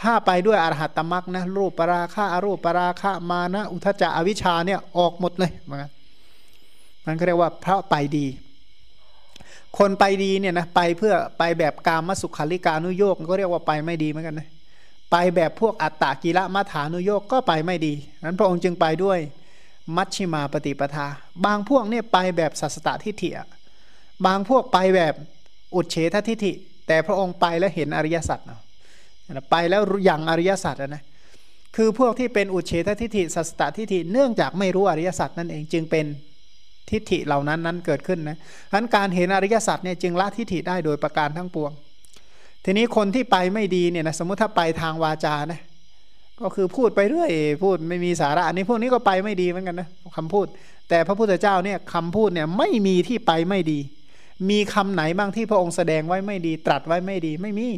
[0.00, 5.90] ถ้าไปด้วยอรหัตตมรักนะรูปปราคะอรูปปราคะมานะ อุทจจะอวิชชาเนี่ยออกหมดเลยเหมือนกัน
[7.06, 8.26] มันก็เรียกว่าพระไปดี
[9.78, 14.48] คนไปดีเนี่ยนะไปเพื่อไปแบบกามสุขาริการุโยกก็เรียกว่าไปไม่ดีเหมือนกันนะ
[15.12, 19.18] ไปแบบพวกอัตตากิละมัฐานุโยกก็ไปไม่ดีนั้นพระองค์จึงไปด้วย
[19.96, 21.06] มัชชิมาปฏิปทา
[21.44, 23.30] บางพวกเนี่ยไปแบบสัสตทิฏฐิ
[24.26, 25.14] บางพวกไปแบบ
[25.74, 26.52] อุดเฉททิฏฐิ
[26.86, 28.60] แต่พระองค์ไปแล้วเห็นอริยสัจเนาะ
[29.50, 31.02] ไปแล้วอย่างอริยสัจนะ
[31.76, 36.06] คือพวกที่เป็นอุเฉททิฏฐิสัสตทิฏฐิเนื่องจากไม่รู้อริยสัจนั่นเองจึงเป็น
[36.90, 41.70] ทิฏฐิเหล่านั้นนั้นเกิดขึ้นนะฉะนั้นการเห็นอริยสัจเนี่ยจึงละทิฏฐิได้โดยประการทั้งปวง
[42.64, 45.60] ทีนี้คนที่ไปไม่ดีเนี่ยนะสมมติถ้าไปทางวาจานะ
[46.40, 47.30] ก็คือพูดไปเรื่อย
[47.62, 50.46] พูดไม่มีสาระอันนี้พวกนี้ก็ไปไม่ดีเหมือนกันนะคำพูด
[50.88, 53.78] แต่พระพุทธเจ้าเนี่ยคำพูดเนี่ยไม่มีที่ไปไม่ดี
[54.50, 57.68] มีคำไหนบ้างที่พระองค์แสดงไว้ไม่ดี ตรัสไว้ไม่ดีไม่มี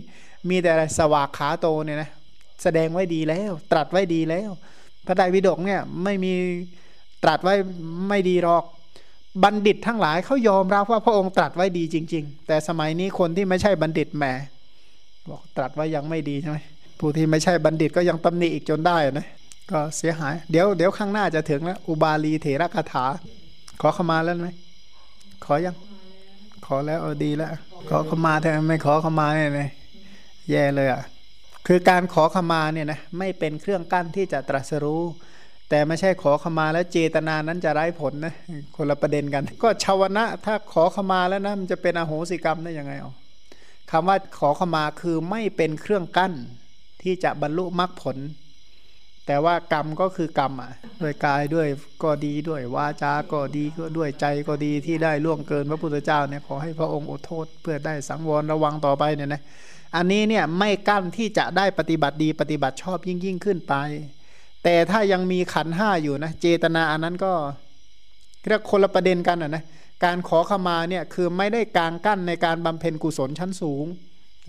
[0.48, 2.10] มีแต่สวากขาโตเนี่ยนะ
[2.62, 4.50] แสดงไว้ดีแล้ว ตรัสไว้ดีแล้ว
[5.06, 6.32] พระไตรปิฎกเนี่ยไม่มี
[7.22, 7.54] ตรัสไว้
[8.08, 8.64] ไม่ดีหรอก
[9.44, 14.24] บัณฑิตทั้งหลายเขายอมรับว่าพระองค์ตรัสไว้ดีจริง ๆ แต่สมัยนี้คนที่ไม่ใช่บัณฑิตแหม
[15.30, 16.58] บอกตรัสไว้ยังไม่ดีใช่ไหม
[16.98, 19.26] ผู้ที่ไม่ใช่บัณฑิตก็ยังตำหนิอีกจนได้นะ
[19.70, 23.06] ก็เสียหาย เดี๋ยวเดี๋ยวข้างหน้าจะถึงแล้วอุบาลีเถระคาถา
[23.80, 24.50] ขอเข้ามาแล้วไหม
[25.44, 25.76] ขอยัง
[26.66, 27.50] ขอแล้วเออดีแล้ว
[27.88, 29.70] ขอเข้ามาแทนไม่ขอเข้ามาเนี่ย
[30.50, 31.02] แย่เลยอะ
[31.66, 35.02] คือการขอขมาเนี่ยนะไม่เป็นเครื่องกั้นที่จะตรัสรู้
[35.68, 38.34] แต่ไม่ใช่ขอขมาแล้วเจตนานั้นจะไร้ผลนะ
[38.76, 43.12] คนละประเด็นกัน ก็ชาวนะถ้าขอขมาแล้วนะมันจะเป็นอโหสิกรรมได้ยังไงอ๋อ
[43.90, 46.32] คำว่าขอขมาคือไม่เป็นเครื่องกั้น
[47.02, 48.18] ที่จะบรรลุมรรคผล
[49.26, 51.68] แต่ว่ากรรมก็คือกรรมอะด้วยกายด้วย
[52.02, 59.42] ก็ดีด้วยวาจาก็ดีก็ด้วยใจก็ดีที่ได้ล่วงเกินพระพุทธเจ้าเนี่ยขอให้พระองค์อดโทษเพื่อได้สังวรระวังต่อไปเนี่ยนะ
[59.96, 63.74] อันนี้เนี่ยไม่กั้นที่จะได้ปฏิบัติดีปฏิบัติชอบยิ่งยิ่งขึ้นไป
[64.64, 67.32] แต่ถ้ายังมีขันห้าอยู่นะเจตนาอันนั้นก็
[68.46, 69.64] เรียกคนละประเด็นกันนะ
[70.04, 73.86] การขอขมาเนี่ยคือไม่ได้กางกั้นในการบำเพ็ญกุศลชั้นสูง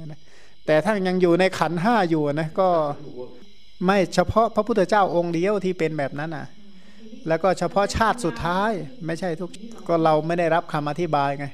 [0.06, 0.20] นะ
[0.66, 2.70] แต่ถ้ายังอยู่ในขันห้าอยู่นะก็
[3.86, 6.48] ไม่เฉพาะพระพุทธเจ้าองค์เดียวที่เป็นแบบนั้นอะ
[7.28, 8.72] แล้วก็เฉพาะชาติสุดท้าย
[9.06, 9.50] ไม่ใช่ทุก
[9.88, 11.46] ก็เราไม่ได้รับคำอธิบายไง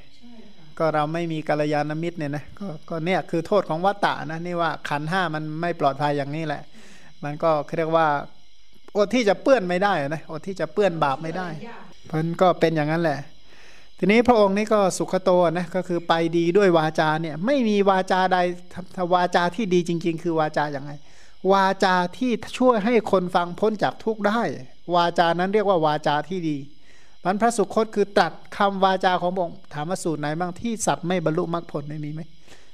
[0.78, 6.62] ก็เราไม่มีกัลยาณมิตรเนี่ยนะก็ก็เนี่ยคือโทษของวัตตะนะนี่ว่าขันห้ามันไม่ปลอดภัยอย่างนี้แหละ
[7.24, 8.06] มันก็เรียกว่า
[8.96, 11.48] อดที่จะเปื้อนไม่ได้นะอดที่จะเปื้อนบาปไม่ได้
[12.06, 13.18] เพราะนั้นก็เป็นอย่างนั้นแหละ
[13.98, 18.38] ทีนี้พระองค์นี้ก็สุขโตนะก็คือไปดีด้วยวาจาเนี่ยไม่มีวาจาใด
[19.14, 20.92] วาจาที่ดีจริง ๆ คือวาจาอย่างไร
[21.52, 24.42] วาจาที่ช่วยให้คนฟังพ้นจากทุกข์ได้
[24.94, 26.56] วาจานั้นเรียกว่าวาจาที่ดี
[27.26, 32.20] มันพระสุคตคือตัดคำวาจาของพระองค์ถามว่าสูตรไหนบ้างที่สัตว์ไม่บรรลุมรรคผลไม่มีไหม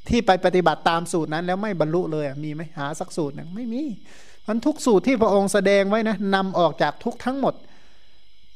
[0.08, 3.82] ที่ไปปฏิบัติตามสูตรนั้นแล้วไม่บรรลุเลยมีไหมหาสักสูตรหนึ่งไม่มี
[4.48, 7.54] มันทุกสูตรที่พระองค์แสดงไว้นะนำออกจากทุกทั้งหมด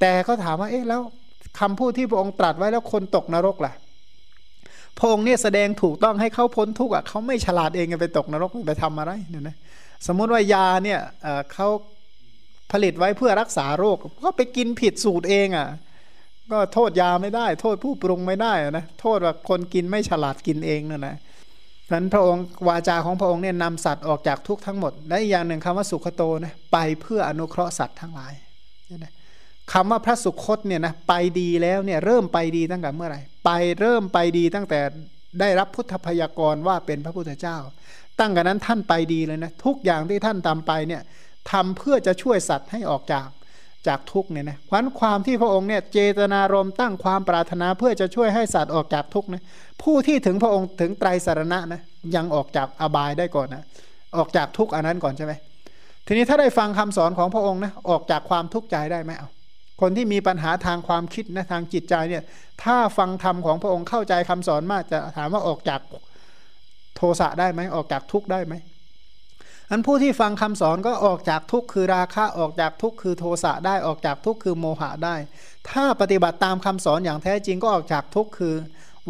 [0.00, 1.00] แต่เขาถามว่าเอ๊ะแล้ว
[1.60, 3.72] คำพูดที่พระองค์ตรัสไว้แล้วคนตกนรกล่ะ
[4.98, 9.56] พระองค์เนี่ยแสดงถูกต้องให้เขาพ้นทุกข์อะเขาไม่ฉลาดเองไปตกนรกไปทำอะไรเนี่ยนะ
[10.06, 11.00] สมมุติว่ายาเนี่ย
[11.52, 11.68] เขา
[12.72, 15.68] ผลิตไว้เพื่อรักษาโรคก็ไปกินผิดสูตรเองอะ
[16.52, 21.16] ก็โทษยาไม่ได้ โทษผู้ปรุงไม่ได้นะโทษว่าคนกินไม่ฉลาดกินเองนั่นนะ
[21.92, 28.32] นั้นพระองค์วาจาของพระองค์เนี่ยนำสัตว์ออกจากทุกทั้งหมดและอีกอย่างหนึ่งคำว่าสุขโตนะไปเพื่ออนุเคราะห์สัตว์ทั้งหลาย
[28.98, 29.12] นะ
[29.72, 34.80] คำว่าพระสุคตเนี่ยนะไปดีแล้วเนี่ยเริ่มไปดีตั้งแต่เมื่อไหร่ไปเริ่มไปดีตั้งแต่
[35.40, 37.56] ได้รับพุทธพยากรว่าเป็นพระพุทธเจ้า
[38.20, 41.02] ตั้งแต่นั้นท่านไปดีเลยนะทุกอย่างที่ท่านทำไปเนี่ย
[41.52, 43.26] ทำเพื่อจะช่วยสัตว์ให้ออกจาก
[43.88, 49.42] จากทุกเนี่ยนะเพราะความที่พระองค์เนี่ยเจตนารมตั้งความปรารถนาเพื่อจะช่วยให้สัตว์ออกจากทุกนะ
[49.82, 51.80] ผู้ที่ถึงพระองค์ถึงไตรสารณะนะ
[52.16, 53.62] ยังออกจากอบายได้ก่อนนะ
[54.16, 55.32] ออกจากทุกอันนั้นก่อนใช่ไหม
[56.06, 59.28] ทีนี้ถ้าได้ฟังคำสอนของพระองค์นะออกจากความทุกข์ใจได้ไหมเอา
[59.80, 62.22] คนที่มีปัญหาทางความคิดนะทางจิตใจเนี่ย
[62.64, 65.80] ถ้าฟังธรรมของพระองค์เข้าใจคำสอนมากจะถามว่าออกจาก
[66.96, 68.54] โทสะได้ไหมออกจากทุกข์ได้ไหม
[69.70, 75.14] อันผู้ที่ฟังคำสอนก็ออกจากทุกข์คือราคะออกจากทุกข์คือโทสะได้ออกจากทุกข์คือโมหะได้
[75.70, 78.54] ถ้าปฏิบัติตามคำสอนอย่างแท้จริงก็ออกจากทุกข์คือ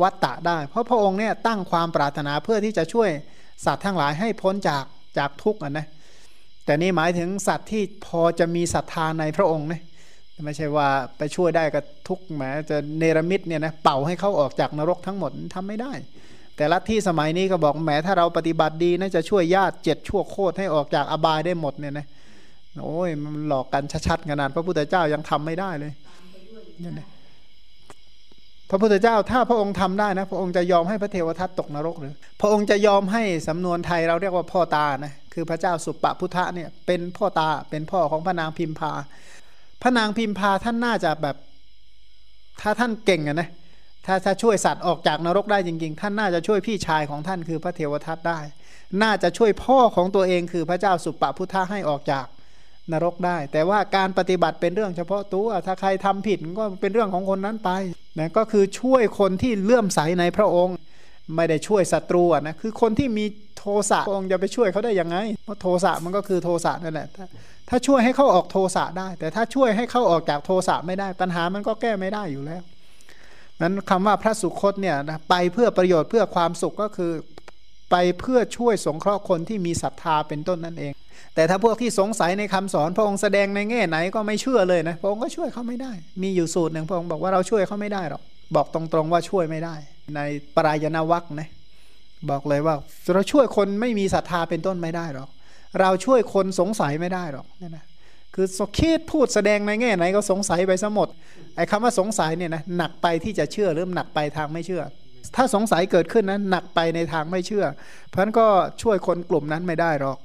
[0.03, 3.11] วัตตะได้ เพราะพระองค์เนี่ยตั้งความปรารถนาเพื่อที่จะช่วย
[3.65, 4.85] สัตว์ทั้งหลายให้พ้นจาก
[5.19, 5.87] จากทุกข์นะ
[6.65, 9.83] แต่นี่หมายถึงสัตว์ที่พอจะมีศรัทธาในพระองค์นะ
[10.45, 10.89] ไม่ใช่ว่า
[11.19, 15.93] ไปช่วยได้กับทุกแหมจะเนรมิตเนี่ยนะเป่าให้เขาออกจากนรกทั้งหมดทำไม่ได้
[16.57, 22.07] แต่ละที่สมัยนี้ก็บอกแหมถ้าเราปฏิบัติดีน่าจะช่วยญาติเจ็ดชั่วโคตรให้ออกจากอบายได้หมดเนี่ยนะ
[22.85, 25.93] โอ้ยมันหลอกกันชัดๆขนาดพระพุทธเจ้ายังทำไม่ได้เลย
[26.81, 27.09] เนี่ยนะ
[28.71, 38.93] พระพุทธเจ้าถ้าพระองค์ทำได้นะ พระองค์จะยอมให้พระเทวทัตตกนรกหรือพระองค์จะยอมให้สำนวนไทยเราเรียกว่าพ่อตานะคือพระเจ้าสุปปพุทธะเนี่ยเป็นพ่อตาเป็นพ่อของพระนางพิมพา
[39.83, 41.37] พระนางพิมพาท่านน่าจะแบบ
[42.61, 43.49] ถ้าท่านเก่งอะนะ
[44.07, 48.41] ถ้าถ้าช่วยสัตว์ออกจากนรกได้จริงๆ ท่านน่าจะช่วยพี่ชายของท่านคือพระเทวทัตได้
[49.03, 52.27] น่าจะช่วยพ่อของตัวเองคือพระเจ้าสุปปพุทธะให้ออกจาก
[52.93, 57.71] นรกได้ แต่ว่าการปฏิบัติเป็นเรื่องเฉพาะตัว ถ้าใครทำผิดก็เป็นเรื่องของคนนั้นไป
[58.19, 60.77] นะก็คือช่วยคนที่เลื่อมใสในพระองค์
[61.37, 63.25] ไม่ได้ช่วยศัตรูนะคือคนที่มี
[63.59, 67.27] โทสะพระองค์จะไปช่วยเขาได้ยังไง เพราะโทสะมันก็คือโทสะนั่นแหละถ้า
[67.69, 72.63] ถ้าช่วยให้เขาออกโทสะได้ แต่ถ้าช่วยให้เขาออกจากโทสะไม่ได้ปัญหามันก็แก้ไม่ได้อยู่แล้ว
[73.63, 74.97] นั้นคำว่าพระสุคตเนี่ย
[75.31, 77.13] ไปเพื่อประโยชน์เพื่อความสุขก็คือ
[77.91, 80.93] ไปเพื่อช่วยสงเคราะห์คนที่มีศรัทธาเป็นต้นนั่นเอง
[81.35, 85.93] แต่ถ้าพวกที่สงสัยในคำสอนพระองค์แสดงในแง่ไหนก็ไม่เชื่อเลยนะพระองค์ก็ช่วยเขาไม่ได้
[86.23, 88.23] มีอยู่สูตรหนึ่งพระองค์บอกว่าเราช่วยเขาไม่ได้หรอก
[88.55, 89.75] บอกตรงๆว่าช่วยไม่ได้
[90.15, 90.21] ใน
[90.57, 91.49] ปรายณวัคนะ
[92.31, 92.75] บอกเลยว่า
[93.15, 95.29] เราช่วยคนไม่มีศรัทธาเป็นต้นไม่ได้หรอก
[95.81, 97.85] เราช่วยคนสงสัยไม่ได้หรอกนี่นะ
[98.35, 98.47] คือ
[98.79, 101.09] คิดพูดแสดงในแง่ไหนก็สงสัยไปซะหมด
[101.57, 104.83] ไอ้คำว่าสงสัยเนี่ยนะหนักไปที่จะเชื่อหรือหนักไปทางไม่เชื่อ
[105.37, 107.65] ถ้าสงสัยเกิดขึ้นนั้นหนักไปในทางไม่เชื่อ
[108.09, 108.47] เพราะนั้นก็
[108.83, 110.19] ช่วยคนกลุ่มนั้นไม่ได้หรอก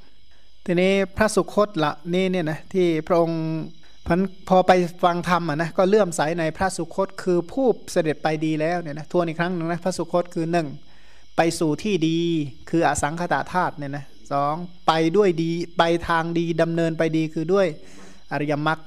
[0.66, 3.42] ทีนี้พระสุคตละนี่เนี่ยนะที่พระองค์
[4.08, 4.72] พันพอไป
[5.04, 10.68] ฟังธรรมอะนะก็เลื่อมใสในพระสุคตคือผู้เสด็จไปดีแล้วเนี่ยนะทวนอีกครั้งหนึ่งนะพระสุคตคือหนึ่ง
[11.38, 12.20] ไปสู่ที่ดี
[12.70, 14.56] คืออสังขตาธาตุเนี่ยนะสอง
[14.88, 17.68] ไปด้วยดีไปทางดีดำเนินไปดีคือด้วย
[18.32, 18.80] อริยมรรค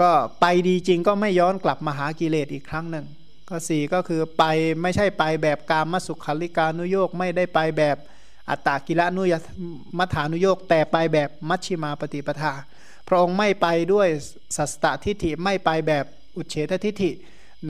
[0.00, 3.06] ก็ไปดีจริงก็ไม่ย้อนกลับมาหากิเลสอีกครั้งหนึ่ง
[3.48, 4.44] ก็สี่ก็คือไป
[4.82, 7.96] ไม่ใช่ไปแบบกามสุขาริการนุโยกไม่ได้ไปแบบ
[8.50, 9.34] อัตตากิละนุย
[9.98, 12.52] มัฐานุโยกแต่ไปแบบมัชชิมาปฏิปทา
[13.08, 14.08] พระองค์ไม่ไปด้วย
[14.56, 16.04] สัสตทิฏฐิไม่ไปแบบ
[16.36, 17.10] อุเฉททิฏฐิ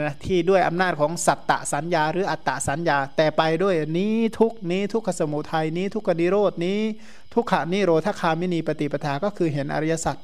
[0.01, 6.79] นะที่ด้วยอำนาจของสัตตสัญญา หรืออัตตสัญญา แต่ไปด้วยนี้ทุกนี้ทุกขสมุทัยนี้ทุกขนิโรดนี้
[7.35, 10.17] ทุกขานิโรธคามินีปฏิปทาก็คือเห็นอริยสัจ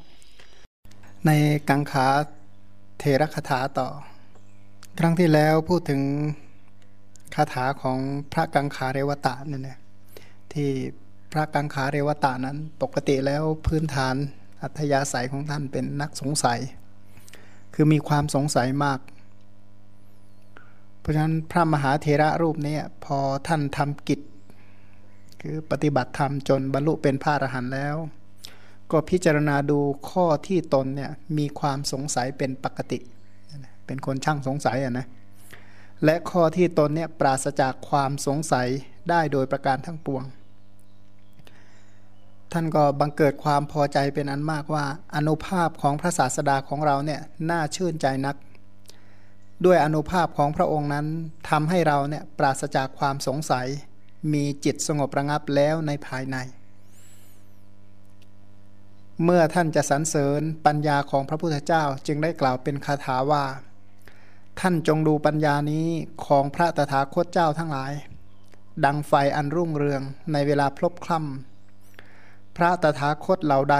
[1.28, 1.32] ใน
[1.70, 2.06] กังขา
[2.98, 3.88] เทระคาถาต่อ
[4.98, 6.02] ครั้งที่แล้วพูดถึง
[7.34, 7.98] คาถาของ
[8.32, 9.78] พระกังขาเรวตะนี่นะ
[10.52, 10.68] ที่
[11.32, 14.14] พระกังขาเรวตะนั้นปกติแล้วพื้นฐาน
[14.62, 16.60] อัธยาศัยของท่านเป็นนักสงสัย
[17.74, 19.00] คือมีความสงสัยมาก
[21.00, 24.20] เพราะฉะนั้นพระมหาเทระรูปนี้พอท่านทำกิจ
[25.40, 27.96] คือปฏิบัติธรรมจนบรรลุเป็นพระอรหันต์แล้ว
[28.92, 29.78] ก็พิจารณาดู
[30.10, 32.98] ข้อที่ตนเนี่ยมีความสงสัยเป็นปกติ
[33.86, 35.06] เป็นคนช่างสงสัยอะนะ
[36.04, 38.68] และข้อที่ตนเนี่ยปราศจากความสงสัย
[39.10, 40.24] ได้โดยประการทั้งปวง
[42.52, 47.20] ท่านก็บังเกิดความพอใจเป็นอันมากว่า อนุภาพของพระศาสดาของเราเนี่ย
[47.50, 48.36] น่าชื่นใจนัก
[49.64, 51.06] ด้วยอนุภาพของพระองค์นั้น
[51.50, 53.66] ทำให้เราเนี่ยปราศจากความสงสัย
[54.32, 56.36] มีจิตสงบระงับแล้วในภายใน
[59.22, 63.44] เมื่อท่านจะสรรเสริญปัญญาของพระพุทธเจ้าจึงได้กล่าวเป็นคาถาว่า
[64.60, 65.86] ท่านจงดูปัญญานี้
[66.26, 67.92] ของพระตถาคตเจ้าทั้งหลาย
[68.84, 73.78] ดังไฟอันรุ่งเรืองในเวลาพลบคล่ำพระตถาคตเหล่าใด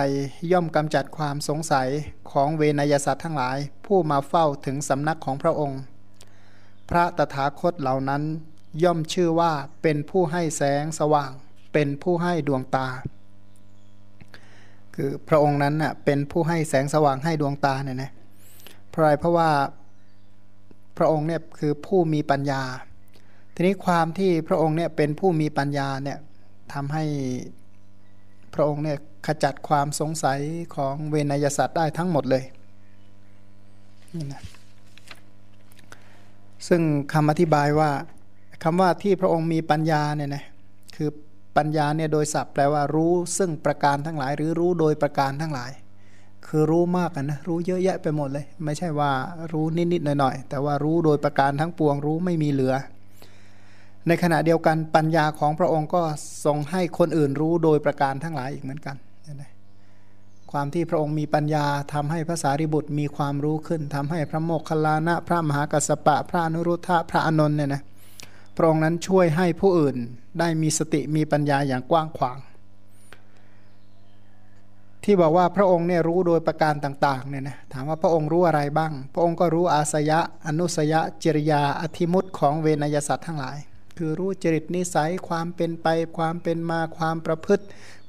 [0.53, 1.89] ย่อมกำจัดความสงสัย
[2.31, 5.81] ของเวนยสัตว์ทั้งหลาย ผู้มาเฝ้าถึงสำนักของพระองค์
[6.91, 8.23] พระตถาคตเหล่านั้น
[8.83, 11.31] ย่อมชื่อว่าเป็นผู้ให้แสงสว่าง
[11.73, 12.89] เป็นผู้ให้ดวงตา
[14.95, 18.11] คือพระองค์นั้นน่ะเป็นผู้ให้แสงสว่างให้ดวงตาเนี่ยนะ
[18.91, 19.51] เพราะอะไรเพราะว่า
[20.99, 22.63] พระองค์เนี่ยคือผู้มีปัญญา
[23.55, 26.19] ทีนี้ความที่พระองค์เนี่ยเป็นผู้มีปัญญาเนี่ย
[26.73, 27.05] ทำให้
[28.55, 30.41] พระองค์เนี่ยขจัดความสงสัย
[30.75, 32.45] ของเวนยสัตว์ได้ทั้งหมดเลย
[34.15, 34.43] นี่นะ
[36.69, 37.91] ซึ่งคำอธิบายว่า
[38.63, 40.45] คำว่าที่พระองค์มีปัญญาเนี่ยนะ
[40.97, 41.09] คือ
[41.57, 45.71] ปัญญาเนี่ยโดยศัพท์แปลว่ารู้ซึ่งประการทั้งหลาย หรือรู้โดยประการทั้งหลาย
[46.47, 49.11] คือรู้มากกันนะรู้เยอะแยะไปหมดเลย ไม่ใช่ว่า
[49.53, 52.75] รู้นิดๆหน่อยๆแต่ว่ารู้โดยประการทั้งปวงรู้ไม่มีเหลือ
[54.07, 56.03] ในขณะเดียวกันปัญญาของพระองค์ก็
[56.45, 58.97] ทรงให้คนอื่นรู้โดยประการทั้งหลายอีกเหมือนกัน
[60.53, 67.83] ความที่พระองค์มีปัญญาทำให้พระสารีบุตรมีความรู้ขึ้นทำให้พระโมคคัลลานะ พระมหากัสสปะ พระอนุรุทธะพระอนนท์เนี่ยนะ
[68.57, 69.97] พระองค์นั้นช่วยให้ผู้อื่น
[70.39, 72.39] ได้มีสติมีปัญญาอย่างกว้างขวาง
[75.05, 83.59] ที่บอกว่าพระองค์เนี่ยรู้โดยประการต่างๆเนี่ยนะถามว่าพระองค์รู้อะไรบ้าง พระองค์ก็รู้อาสยะ อนุสยะจริยาอธิมุตของเวนยสัตว์ทั้งหลาย
[83.97, 85.87] คือรู้จริตนิสัยความเป็นไป
[86.17, 87.65] ความเป็นมาความประพฤติ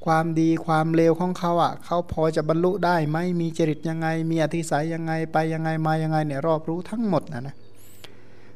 [0.06, 7.56] ความดีความเลวของเขาอะเขาพอจะบรรลุได้ไหมมีจริตยังไง มีอธิสัยยังไงไปยังไงมายังไงเนี่ยรอบรู้ทั้งหมดนะนะ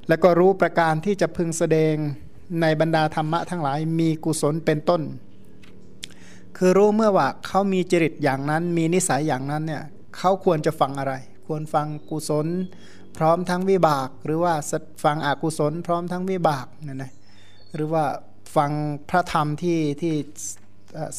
[0.09, 1.95] แล้วก็รู้ประการที่จะพึงแสดง
[2.61, 5.01] ในบรรดาธรรมะทั้งหลายมีกุศลเป็นต้น
[6.57, 9.83] คือรู้เมื่อว่าเขามีจริตอย่างนั้น มีนิสัยอย่างนั้นเนี่ย
[10.17, 11.13] เขาควรจะฟังอะไร
[11.47, 12.47] ควรฟังกุศล
[13.17, 14.53] พร้อมทั้งวิบาก หรือว่า
[15.03, 17.11] ฟังอกุศล พร้อมทั้งวิบากเนี่ยนะ
[17.75, 18.03] หรือว่า
[18.55, 18.71] ฟัง
[19.09, 20.13] พระธรรมที่ที่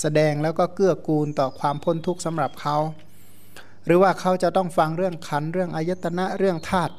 [0.01, 2.77] แสดงแล้วก็เกื้อกูลต่อความพ้นทุกข์สำหรับเขา
[3.87, 6.95] หรือว่าเขาจะต้องฟังเรื่องขันเรื่องอายตนะเรื่องธาตุ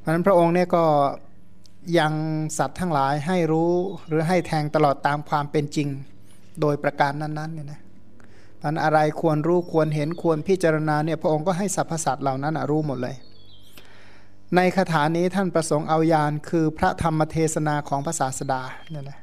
[0.00, 0.84] เพราะนั้นพระองค์เนี่ยก็
[1.98, 2.12] ยัง
[2.58, 3.70] สัตว์ทั้งหลายให้รู้
[4.08, 5.88] หรือให้แทงตลอดตามความเป็นจริง
[6.60, 7.80] โดยประการนั้นๆเนี่ยนะ
[8.62, 13.16] มันอะไรควรรู้ควรเห็นควรพิจารณาเนี่ยพระองค์ก็ให้สรรพสัตว์เหล่านั้นรู้หมดเลย
[14.56, 19.18] ในคาถานี้ท่านประสงค์เอายานคือพระธรรมเทศนาของพระศาสดาเนี่ยนะ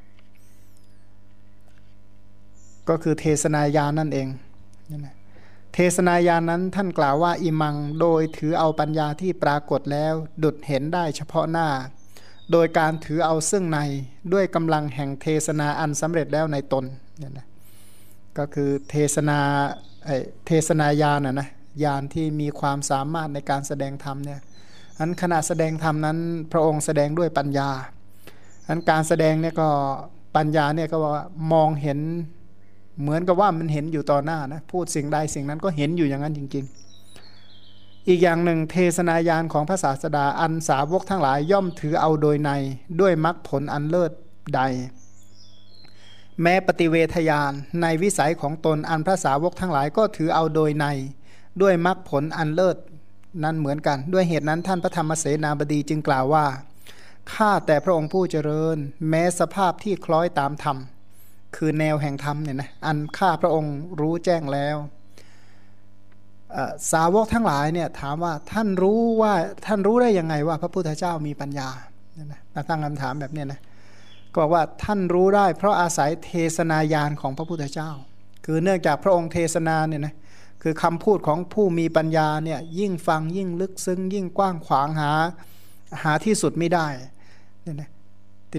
[2.90, 4.28] ก็คือเทศนายานนั่นเอง
[4.88, 5.16] เนี่ยนะ
[5.80, 10.14] เทศนายานั้นท่านกล่าวว่าอิมังโดยถือเอาปัญญาที่ปรากฏแล้ว
[10.44, 11.68] ดุดเห็นได้เฉพาะหน้า
[12.52, 13.80] โดยการถือเอาซึ่งใน
[14.34, 16.86] ด้วยกำลังแห่งเทศนาอันสำเร็จแล้วในตน
[17.18, 17.48] เนี่ยนะ
[18.38, 19.40] ก็คือเทศนา
[20.48, 21.50] เทศนายานนะนะ
[21.84, 24.40] ยานที่มีความสามารถในการแสดงธรรมเนี่ย
[25.00, 26.18] อันขณะแสดงธรรมนั้น
[26.52, 27.70] พระองค์แสดงด้วยปัญญา
[28.68, 29.70] อันการแสดงเนี่ยก็
[30.36, 32.00] ปัญญาเนี่ยก็ว่ามองเห็น
[33.02, 42.52] เหมือนกับว่ามันเห็นอยู่ต่อหน้านะพูดสิ่งใดสิ่งนั้นก็เห็นอยู่อย่างนั้นจริง ๆ อีกอย่างหนึ่งเทศนายานของพระศาสดาอันสาวกทั้งหลายย่อมถือเอาโดยใน
[43.02, 44.12] ด้วยมรรคผลอันเลิศ
[44.56, 44.62] ใด
[46.42, 50.86] แม้ปฏิเวทยานในวิสัยของตนอันพระสาวกทั้งหลายก็ถือเอาโดยใน
[51.62, 52.78] ด้วยมรรคผลอันเลิศ
[53.44, 56.46] นั้นเหมือนกัน ด้วยเหตุนั้นท่านพระธรรมเสนาบดีจึงกล่าวว่า
[57.34, 58.78] ข้าแต่พระองค์ผู้เจริญ
[59.10, 60.78] แม้สภาพที่คล้อยตามธรรม
[61.56, 64.78] คือแนวแห่งธรรมเนี่ยนะอันข้าพระองค์รู้แจ้งแล้ว
[66.92, 69.34] สาวกทั้งหลายเนี่ยถามว่าท่านรู้ว่า
[69.66, 71.70] ท่านรู้ได้ยังไงว่าพระพุทธเจ้ามีปัญญา
[72.14, 73.60] เนี่ยนะตั้งคำถามแบบนี้นะ
[74.32, 77.92] ก็บอกว่าท่านรู้ได้ เพราะอาศัยเทศนายานของพระพุทธเจ้า
[78.46, 80.16] คือเนื่องจากพระองค์เทศนาเนี่ยนะ
[80.64, 85.12] คือคำพูดของผู้มีปัญญาเนี่ยยิ่งฟังยิ่งลึกซึ้งยิ่งกว้างขวางหา
[86.04, 86.88] หาที่สุดไม่ได้
[87.64, 87.90] เนี่ยนะ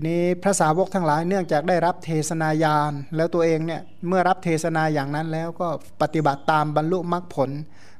[0.00, 5.68] ทีนี้พระสาวกทั้งหลายเนื่องจากได้รับเทศนายานแล้วตัวเองเนี่ยเมื่อรับเทศนาอย่างนั้นแล้วก็
[6.02, 7.50] ปฏิบัติตามบรรลุมรรคผล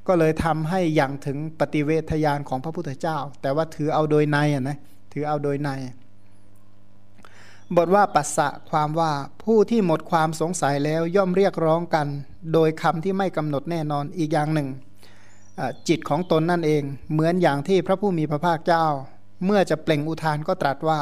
[0.07, 4.79] ก็เลยทำให้อย่างถึงปฏิเวทยานของพระพุทธเจ้า แต่ว่าถือเอาโดยในอะนะ
[5.13, 5.71] ถือเอาโดยใน
[7.77, 9.13] บทว่าปัสสะความว่า
[9.45, 12.07] ผู้ที่หมดความสงสัยแล้วย่อมเรียกร้องกัน
[12.53, 14.69] โดยคำที่ไม่กำหนดแน่นอนอีกอย่างหนึ่ง
[15.89, 16.83] จิตของตนนั่นเอง
[17.13, 18.87] เหมือนอย่างที่พระผู้มีพระภาคเจ้า
[19.45, 21.01] เมื่อจะเปล่งอุทานก็ตรัสว่า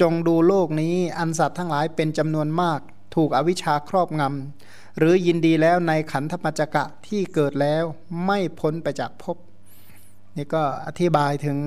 [0.00, 2.80] จงดูโลกนี้อันสัตว์ทั้งหลายเป็นจำนวนมาก
[3.14, 7.84] ถูกอวิชชาครอบงำ หรือยินดีแล้วในขันธปัจจกะที่เกิดแล้ว
[8.26, 9.36] ไม่พ้นไปจากภพ
[10.36, 11.58] นี่ก็อธิบายถึง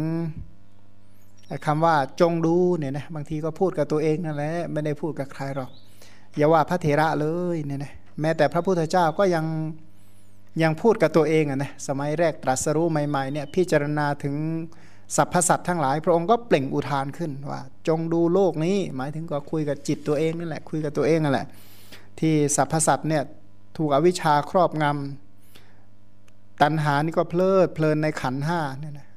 [1.66, 5.70] คำว่าจงดูเนี่ยนะบางทีก็พูดกับตัวเองนั่นแหละไม่ได้พูดกับใครหรอก
[6.36, 9.46] อย่าว่าพระเถระเลยเนี่ยนะแม้แต่พระพุทธเจ้าก็ยัง
[10.64, 14.36] ยังพูดกับตัวเองอะนะสมัยแรกตรัสรู้ใหม่ๆเนี่ยพิจารณาถึง
[15.15, 21.48] สรรพสัตว์ทั้งหลายพระองค์ก็เปล่งอุทานขึ้นว่า จงดูโลกนี้ หมายถึงก็คุยกับจิตตัวเองนั่นแหละคุยกับตัวเองนั่นแหละ
[22.20, 23.24] ที่สรรพสัตว์เนี่ย
[23.78, 29.08] ถูกอวิชชาครอบงำตัณหานี่ก็เพลิดเพลินในขันห้าเนี่ยนะ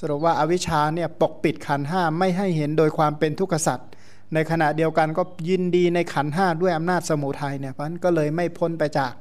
[0.00, 3.88] สรุปว่าอาวิชชาเนี่ยปกปิดขันห้าไม่ให้เห็นโดยความเป็นทุกขสัตว์
[4.34, 9.12] ในขณะเดียวกันก็ยินดีในขันห้าด้วยอำนาจสมุทัยเนี่ยเพราะนั้นก็เลยไม่พ้นไปจาก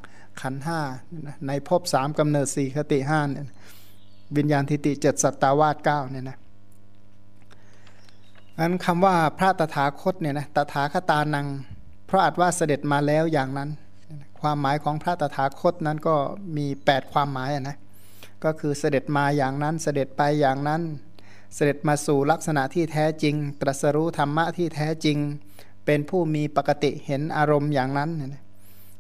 [0.42, 0.80] ขันห้า
[1.48, 3.46] ในภพสามกำเนิดสี่คติห้าเนี่ย
[4.38, 6.38] วิญญาณทิติเจ็ดสัตตาวาสเก้าเนี่ยนะ
[8.60, 11.48] อันคำว่าพระตถาคตเนี่ยนะตถาคตานัง
[12.08, 13.70] เพราะอาจว่าเสด็จมาแล้วอย่างนั้น
[14.42, 16.16] ความหมายของพระตถาคตนั้นก็
[16.58, 17.78] มี 8 ความหมายนะ
[18.44, 20.82] ก็คือเสด็จมาอย่างนั้นเสด็จไปอย่างนั้น
[21.56, 25.18] เสด็จมาสู่ลักษณะที่แท้จริง ตรัสรู้ธรรมะที่แท้จริง
[25.86, 28.10] เป็นผู้มีปกติเห็นอารมณ์อย่างนั้น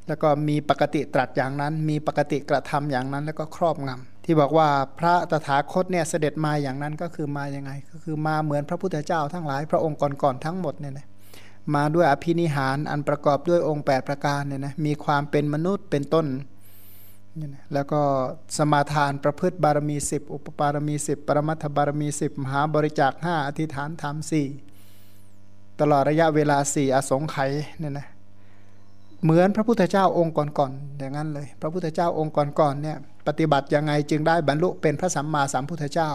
[0.08, 11.08] แล้วก็มีปกติตรัสอย่างนั้น มีปกติกระทำอย่างนั้นแล้วก็ครอบงำ ที่บอกว่าพระตถาคตเนี่ยเสด็จมาอย่างนั้นก็คือมาอย่างไง ก็คือมาเหมือนพระพุทธเจ้าทั้งหลายพระองค์ก่อนๆทั้งหมดเนี่ยนะ
[11.76, 16.28] มาด้วยอภินิหารอันประกอบด้วยองค์ 8 ประการเนี่ยนะมีความเป็นมนุษย์เป็นต้น
[17.74, 18.02] แล้วก็
[18.58, 24.48] สมาทานประพฤติบารมีสิบอุปปารมีสิบปรมัตถบารมีสิบมหาบริจาคห้าอธิษฐานธรรมสี่
[25.80, 28.08] ตลอดระยะเวลาสี่อสงไขยเนี่ยนะ
[29.24, 36.10] เหมือนพระพุทธเจ้าองค์ก่อนๆอย่างนั้นเลย พระพุทธเจ้าองค์ก่อนๆเนี่ย ปฏิบัติยังไงจึงได้บรรลุเป็นพระสัมมาสัมพุทธเจ้า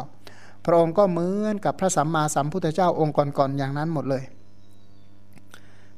[0.65, 4.23] พระองค์ก็เหมือนกับพระสัมมาสัมพุทธเจ้าองค์ก่อนๆอย่างนั้นหมดเลย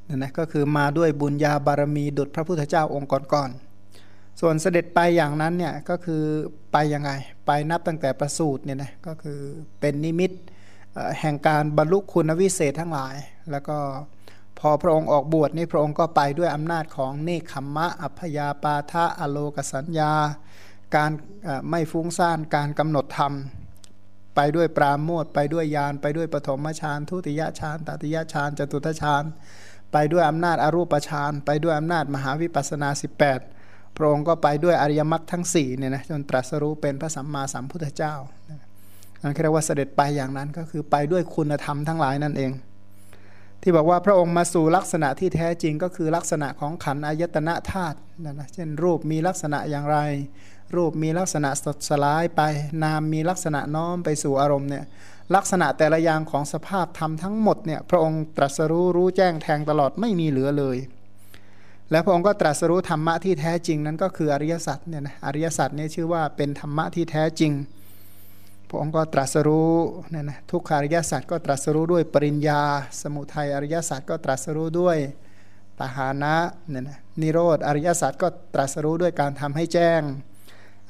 [0.08, 6.22] นั่นนะก็คือมาด้วยบุญญาบารมีดุจพระพุทธเจ้าองค์ก่อนๆส่วนเสด็จไปอย่างนั้นเนี่ยก็คือ
[6.72, 7.11] ไปยังไง
[7.46, 9.38] ไปนับตั้งแต่ประสูติเนี่ยนะก็คือ
[9.80, 10.30] เป็นนิมิต
[11.20, 13.14] แห่งการบรรลุคุณวิเศษทั้งหลาย
[13.50, 13.78] แล้วก็
[14.58, 20.12] พอพระองค์ออกบวชนี่พระองค์ก็ไปด้วยอำนาจของเนคขมมะ อัพยาปาทะอโลกสัญญา
[20.97, 21.11] การ
[21.70, 23.32] ไม่ฟุ้งซ่านการกำหนดธรรม
[24.36, 29.24] ไปด้วยปราโมทไปด้วยญาณไปด้วยปฐมฌานทุติยฌานตติยฌานจตุตฌาน
[29.93, 32.88] ไปด้วยอำนาจอรูปฌานไปด้วยอำนาจมหาวิปัสนา
[33.43, 38.14] 18 พระองค์ก็ไปด้วยอริยมรรคทั้ง4เนี่ยนะจนตรัสรู้เป็นพระสัมมาสัมพุทธเจ้า
[39.22, 42.53] นั่นเรียกว่าเสด็จไปอย่างนั้นก็คือไปด้วยคุณธรรมทั้งหลายนั่นเอง
[43.62, 49.99] ที่บอกว่าพระองค์มาสู่ลักษณะที่แท้จริงก็คือลักษณะของขันอายตนะธาตุนั่นนะเช่นรูปมีลักษณะอย่างไร
[50.76, 52.40] รูปมีลักษณะสดสลายไป
[52.84, 54.84] นามมีลักษณะน้อมไปสู่อารมณ์เนี่ย
[55.34, 60.76] ลักษณะแต่ละอย่างของสภาพธรรมทั้งหมดเนี่ยพระองค์ตรัสรู้รู้แจ้งแทงตลอดไม่มีเหลือเลย
[61.90, 67.52] และพระองค์ก็ตรัสรู้ธรรมะที่แท้จริงนั้นก็คืออริยสัจเนี่ยนะอริยสัจเนี่ยชื่อว่าเป็นธรรมะที่แท้จริง
[68.68, 69.72] พระองค์ก็ตรัสรู้
[70.10, 72.60] เนี่ยนะทุกขาริยสัจก็ตรัสรู้ด้วยปริญญา
[73.00, 74.96] สมุทัยอริยสัจก็ตรัสรู้ด้วย
[75.78, 76.36] ปหานะ
[76.68, 80.02] เนี่ยนะนิโรธอริยสัจก็ตรัสรู้ด้วยการทำให้แจ้ง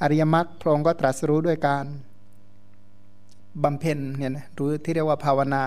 [0.01, 1.85] อริยมรรคพระองค์ก็ตรัสรู้ด้วยการ
[3.63, 5.63] บำเพ็ญเนี่ยนะรือที่เรียกว่าภาวนา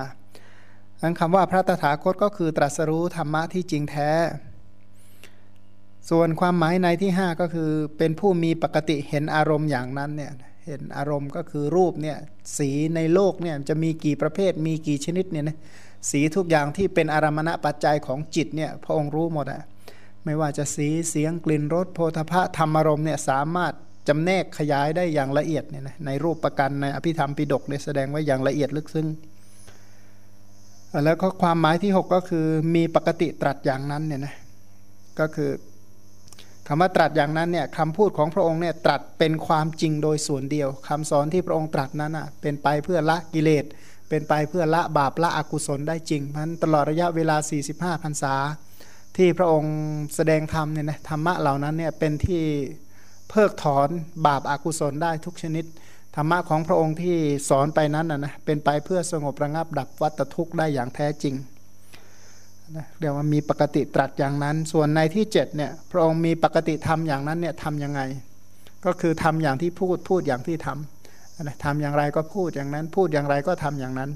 [1.01, 4.11] อันคำว่าพระตถาคตก็คือตรัสรู้ธรรมะที่จริงแท้
[6.11, 10.33] ส่วนความหมายในที่ 5 ก็คือเป็นผู้มีปกติเห็นอารมณ์อย่างนั้นเนี่ย
[10.67, 12.19] เห็นอารมณ์ก็คือรูปเนี่ย
[12.59, 15.59] สีในโลกเนี่ยจะมีกี่ประเภทมีกี่ชนิดเนี่ยนะ
[16.11, 19.63] สีทุกอย่างที่เป็นอารมณปัจจัยของจิตเนี่ยพระองค์รู้หมดอะ
[20.25, 23.75] ไม่ว่าจะสีเสียงกลิ่นรสโพธพะธรรมอารมณ์เนี่ยสามารถ
[24.09, 29.09] จำแนกขยายได้อย่างละเอียดเนี่ยนะในรูปประกันในอภิธรรมปิฎกเนี่ยแสดงไว้อย่างละเอียดลึกซึ้ง
[31.05, 34.35] แล้วก็ความหมายที่ 6 ก็คือมีปกติตรัสอย่างนั้นเนี่ยนะ
[35.21, 35.51] ก็คือ
[36.69, 43.65] คำว่าตรัสอย่างนั้นเนี่ยคำพูดของพระองค์เนี่ยตรัสเป็นความจริงโดยส่วนเดียวคำสอนที่พระองค์ตรัสนั้นอะเป็นไปเพื่อละกิเลส
[44.09, 47.37] เป็นไปเพื่อละบาปละอกุศลได้จริงพราะตลอดระยะเวลา
[47.71, 48.35] 45พรรษา
[49.17, 49.75] ที่พระองค์
[50.15, 52.45] แสดงธรรมเนี่ยนะธรรมะเหล่านั้นเนี่ยเป็นที่
[53.31, 53.89] เพิกถอน
[54.27, 55.65] บาปอากุศลได้ทุกชนิด
[56.17, 57.17] ธรรมะของพระองค์ที่
[57.49, 61.35] สอนไปนั้นนะนะเป็นไปเพื่อสงบระงับดับวัตทุกข์ได้อย่างแท้จริง
[62.77, 68.01] นะเรียกว่ามีปกติตรัสอย่างนั้น ส่วนในที่7เนี่ยพระองค์มีปกติทำอย่างนั้นเนี่ยทำยังไง
[68.85, 74.11] ก็คือทำอย่างที่พูดพูดอย่างที่ทำนะทำอย่างไรก็พูดอย่างนั้น พูดอย่างไรก็ทำอย่างนั้น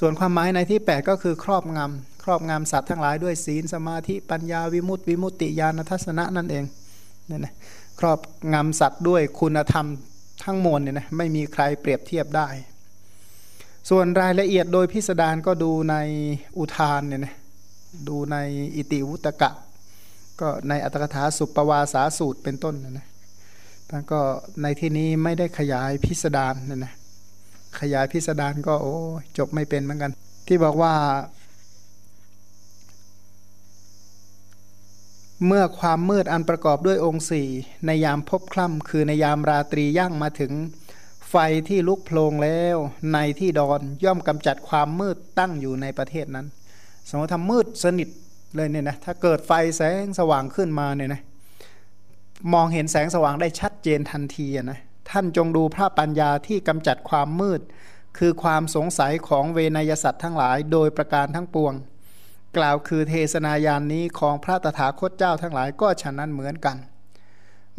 [0.00, 6.64] ส่วนความหมายในที่ 8 ก็คือครอบงำครอบงำสัตว์ทั้งหลายด้วยศีลสมาธิปัญญาวิมุตติวิมุตติญาณทัศนะนั่นเอง
[7.28, 7.52] เนี่ยนะ
[7.98, 8.18] ครอบ
[8.54, 9.86] งำสัตว์ด้วยคุณธรรม
[10.44, 12.48] ทั้งมวลเนี่ยนะไม่มีใครเปรียบเทียบได้
[13.90, 15.96] ส่วนรายละเอียดโดยพิสดารก็ดูใน
[16.58, 17.34] อุทานเนี่ยนะ
[18.08, 18.36] ดูใน
[18.76, 19.50] อิติวุตกะ
[20.40, 23.06] ก็ในอัตถกถาสุปวาสาสูตรเป็นต้นนะนะ
[23.88, 24.20] ท่านก็
[24.62, 26.92] ในที่นี้ไม่ได้ขยายพิสดารเนี่ยนะ
[27.80, 28.96] ขยายพิสดารก็โอ้
[29.38, 30.12] จบไม่เป็นเหมือนกัน
[30.46, 30.92] ที่บอกว่า
[35.46, 37.48] เมื่อความมืดอันประกอบด้วยองค์สี่
[37.86, 40.52] ในยามพบคล่ำคือในยามราตรีย่างมาถึง
[41.30, 41.34] ไฟ
[41.68, 42.76] ที่ลุกโพลงแล้ว
[43.12, 46.46] ในที่ดอนย่อมกำจัดความมืดตั้งอยู่ในประเทศนั้น
[47.08, 48.08] สมมติทำมืดสนิท
[48.54, 51.22] เลยเนี่ยนะถ้าเกิดไฟแสงสว่างขึ้นมาเนี่ยนะ
[52.52, 54.78] มองเห็นแสงสว่างได้ชัดเจนทันทีนะ
[55.10, 57.60] ท่านจงดูพระปัญญาที่กำจัดความมืด
[58.18, 61.74] คือความสงสัยของเวนยสัตว์ทั้งหลาย โดยประการทั้งปวง
[62.56, 66.76] กล่าวคือเทศนายานนี้ของพระตถาคตเจ้าทั้งหลายก็ฉะนั้นเหมือนกัน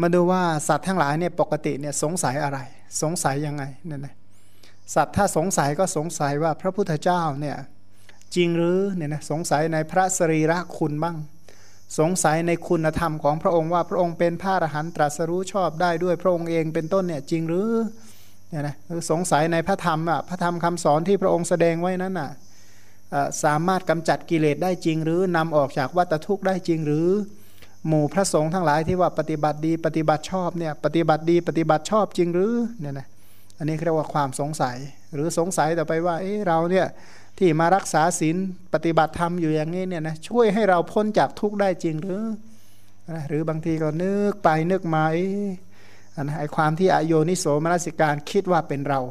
[0.02, 2.60] มาดูว่าสัตว์ทั้งหลายเนี่ยปกติเนี่ยสงสัยอะไร
[3.02, 4.16] สงสัยยังไงเนี่ยนะ
[4.96, 7.58] สัตว์ถ้าสงสัยก็สงสัยว่าพระพุทธเจ้าเนี่ย
[8.36, 11.18] จริงหรือเนี่ยนะสงสัยในพระสรีระคุณบ้าง
[12.00, 17.72] สงสัยในคุณธรรมของพระองค์ว่าพระองค์เป็นพระอรหันตรัสรู้ชอบได้ด้วยพระองค์เองเป็นต้นเนี่ยจริงหรือ
[18.50, 18.76] เนี่ยนะ
[19.12, 22.30] สงสัยในพระธรรมอะพระธรรมคำสอนที่พระองค์แสดงไว้นั้นอะ
[23.43, 27.10] สามารถกำจัดกิเลสได้จริง หรือนำออกจากวัฏทุกข์ได้จริงหรือ
[27.88, 33.08] หมู่พระสงฆ์ทั้งหลายที่ว่าปฏิบัติดีปฏิบัติชอบเนี่ยปฏิบัติดีปฏิบัติชอบจริงหรือเนี่ยนะ
[33.58, 34.78] อันนี้เรียกว่าความสงสัย
[35.14, 36.88] หรือสงสัยต่อไปว่าเออเราเนี่ย
[37.38, 38.36] ที่มารักษาศีล
[38.74, 42.24] ปฏิบัติธรรมอยู่อย่างนี้เนี่ยนะช่วยให้เราพ้นจากทุกข์ได้จริงหรือ
[43.28, 45.03] หรือบางทีก็นึกไปนึกมา
[46.39, 49.01] ไอ้ความที่อโยนิโสมนสิการคิดว่าเป็นเรา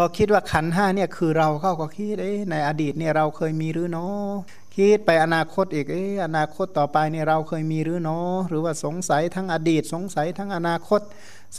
[0.00, 4.32] พอคิดว่าขันห้าเนี่ยคือเราเข้าก็คิดเอ้ในอดีตเนี่ยเราเคยมีหรือเนาะ
[4.74, 11.00] คิดไปอนาคตอีกเอ้อนาคตต่อไปเนี่ยเราเคยมีหรือเนาะหรือว่าสงสัยทั้งอดีต สงสัยทั้งอนาคต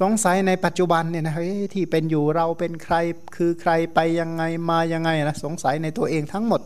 [0.02, 1.36] สงสัยในปัจจุบันเนี่ยนะ
[1.74, 2.96] ที่เป็นอยู่เราเป็นใคร
[3.36, 6.62] คือใครไปยังไงมายังไงนะสงสัยในตัวเองทั้งหมด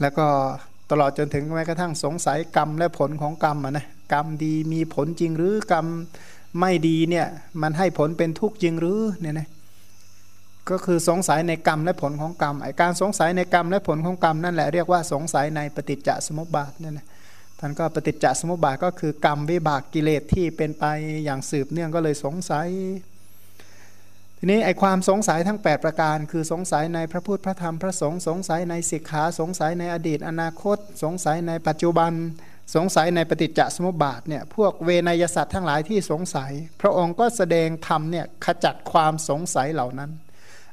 [0.00, 0.26] แล้วก็
[0.90, 5.86] ตลอดจนถึงแม้กระทั่งสงสัยกรรมและผลของกรรมนะกรรมดีมีผลจริงหรือกรรม
[6.60, 7.26] ไม่ดีเนี่ย
[7.62, 9.48] มันให้ผลเป็นทุกข์จริงหรือเนี่ยนะ
[10.70, 17.06] ก็คือสงสัยในกรรมและผลของกรรมไอการสงสัยในกรรมและผลของกรรมนั่นแหละเรียกว่าสงสัยในปฏิจจสมุปบาทนี่นะ
[17.60, 20.84] ท่านก็ปฏิจจสมุปบาทก็คือกรรมวิบากกิเลสที่เป็นไป
[21.24, 22.68] อย่างสืบเนื่องก็เลยสงสัย
[24.38, 32.12] ทีนี้ไอความสงสัยทั้ง 8 ประการ คือสงสัยในพระพุทธพระธรรมพระสงฆ์สงสัยในสิกขาสงสัยในอดีต อนาคต สงสัยในปัจจุบัน
[32.74, 40.10] สงสัยในปฏิจจสมุปบาทเนี่ยพวกเวนยสัตว์ทั้งหลายที่สงสัย พระองค์ก็แสดงธรรมเนี่ยขจัดความสงสัยเหล่านั้น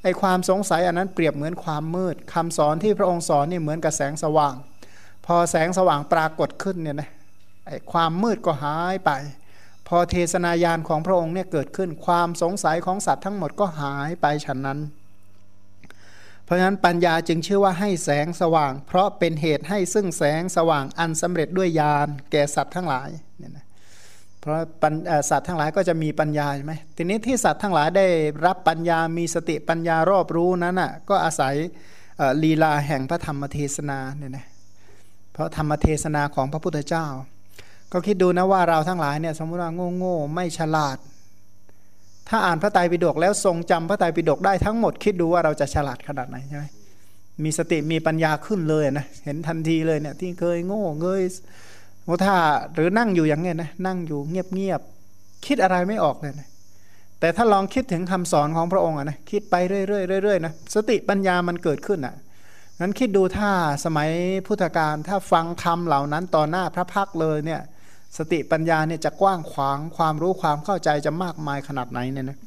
[0.04, 4.56] ไอความสงสัยอันนั้นเปรียบเหมือนความมืดคำสอนที่พระองค์สอนนี่เหมือนกับแสงสว่าง
[5.26, 7.10] พอแสงสว่างปรากฏขึ้นเนี่ยนะ
[7.66, 9.12] ไอความมืดก็หายไป
[9.88, 14.80] พอเทศนายานของพระองค์เนี่ยเกิดขึ้นความสงสัยของสัตว์ทั้งหมดก็หายไปฉันนั้น
[16.44, 23.63] เพราะฉะนั้นปัญญาจึงชื่อว่าให้แสงสว่าง เพราะเป็นเหตุให้ซึ่งแสงสว่างอันสำเร็จด้วยญาณแก่สัตว์ทั้งหลายเนี่ยนะ
[24.44, 24.58] เพราะ
[25.30, 28.08] สัตว์ทั้งหลายก็จะมีปัญญาใช่ไหมทีนี้ที่สัตว์ทั้งหลายได้
[28.46, 31.54] รับปัญญามีสติปัญญารอบรู้นั้นอะก็อาศัย
[32.44, 34.46] ลีลาแห่งพระธรรมเทศนาเนี่ยนะ
[35.34, 37.06] เพราะธรรมเทศนาของพระพุทธเจ้า
[37.92, 40.98] ก็คิดดูนะว่าเราทั้งหลายเนี่ยสมมติว่าโง่โง่ไม่ฉลาด
[42.30, 46.66] ถ้าอ่านพระไตรปิฎกแล้วทรงจำพระไตรปิฎกได้ทั้งหมดคิดดูว่าเราจะฉลาดขนาดไหนใช่ไหม
[47.44, 51.24] มีสติมีปัญญาขึ้นเลยนะเห็นทันทีเลยเนี่ยที่เคยโง่เงย
[52.08, 52.36] มท่า
[52.74, 54.82] หรือนั่งอยู่อย่างเงี้ยนะนั่งอยู่เงียบเงียบ
[55.46, 56.48] คิดอะไรไม่ออกเลยนะ
[57.20, 62.16] แต่ถ้าลองคิดถึงคำสอนของพระองค์นะคิดไปเรื่อยๆเรื่อยๆนะสติปัญญามันเกิดขึ้นอะ
[62.82, 63.50] นั้นคิดดูถ้า
[63.86, 64.10] สมัย
[64.48, 67.62] พุทธกาลถ้าฟังคำเหล่านั้นต่อหน้าพระพักเลยเนี่ย
[68.18, 72.38] สติปัญญาเนี่ยจะกว้างขวางความรู้ความเข้าใจจะมากมายขนาดไหนเนี่ยนะ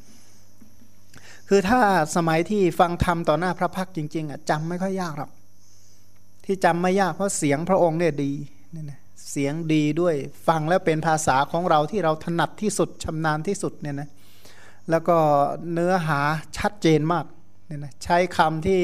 [1.49, 1.79] คือถ้า
[2.15, 5.31] สมัยที่ฟังธรรมต่อหน้าพระพักจริงๆอะจำไม่ค่อยยากหรอก
[6.45, 8.31] ที่จำไม่ยากเพราะเสียงพระองค์เนี่ยดี
[8.71, 8.99] เนี่ยนะ
[9.31, 10.15] เสียงดีด้วย
[10.47, 14.09] ฟังแล้วเป็นภาษาของเราที่เราถนัดที่สุดชำนาญที่สุดเนี่ยนะ
[14.89, 15.17] แล้วก็
[15.73, 16.19] เนื้อหา
[16.57, 17.25] ชัดเจนมาก
[17.67, 18.83] เนี่ยนะใช้คำที่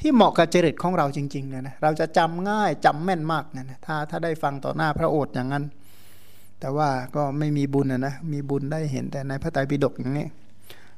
[0.00, 5.64] ที่เหมาะกับจริตของเราจริงๆเนี่ยนะเราจะจำง่ายจำแม่นมากเนี่ยนะถ้าถ้าได้ฟังต่อหน้าพระโอษฐ์อย่างนั้น
[6.60, 10.26] แต่ว่าก็ไม่มีบุญนะนะมีบุญได้เห็นแต่ในพระไตรปิฎกอย่างนี้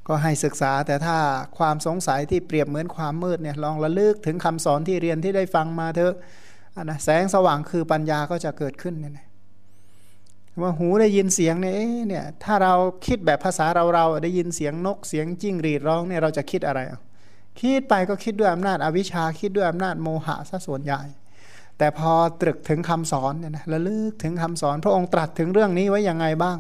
[0.09, 1.16] ก็ให้ศึกษาแต่ถ้า
[1.59, 6.14] ความสงสัยที่เปรียบเหมือนความมืดเนี่ยลองระลึกถึงคำสอนที่เรียนที่ได้ฟังมาเถอะ
[6.85, 9.26] นะแสงสว่างคือปัญญาก็จะเกิดขึ้นเนี่ย
[10.62, 11.74] ว่าหูได้ยินเสียงเนี่ย
[12.09, 12.74] เนี่ยถ้าเรา
[13.07, 16.81] คิดแบบภาษาเราเราได้ยินเสียงนกเสียงจิ้งหรีดร้องเนี่ยเราจะคิดอะไร
[17.61, 21.03] คิดไปก็คิดด้วยอำนาจอวิชชาคิดด้วยอำนาจโมหะซะส่วนใหญ่
[21.79, 26.59] แต่พอตรึกถึงคำสอนเนี่ยนะระลึกถึงคำสอน พระองค์ตรัสถึงเรื่องนี้ไว้ยังไงบ้าง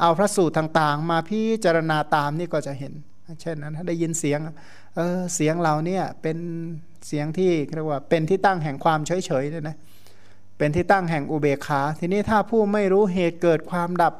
[0.00, 2.92] เอาพระสูตรต่างๆ มาพิจารณาตามนี่ก็จะเห็น
[3.42, 4.38] เช่นนั้นถ้าได้ยินเสียง
[4.96, 6.38] เออเสียงเราเนี่ยเป็น
[7.06, 9.76] เสียงที่เรียกว่าเป็นที่ตั้งแห่งความเฉยๆเลยนะ
[10.58, 14.14] เป็นที่ตั้งแห่งอุเบกขา ทีนี้ถ้าผู้ไม่รู้เหตุเกิดความดับ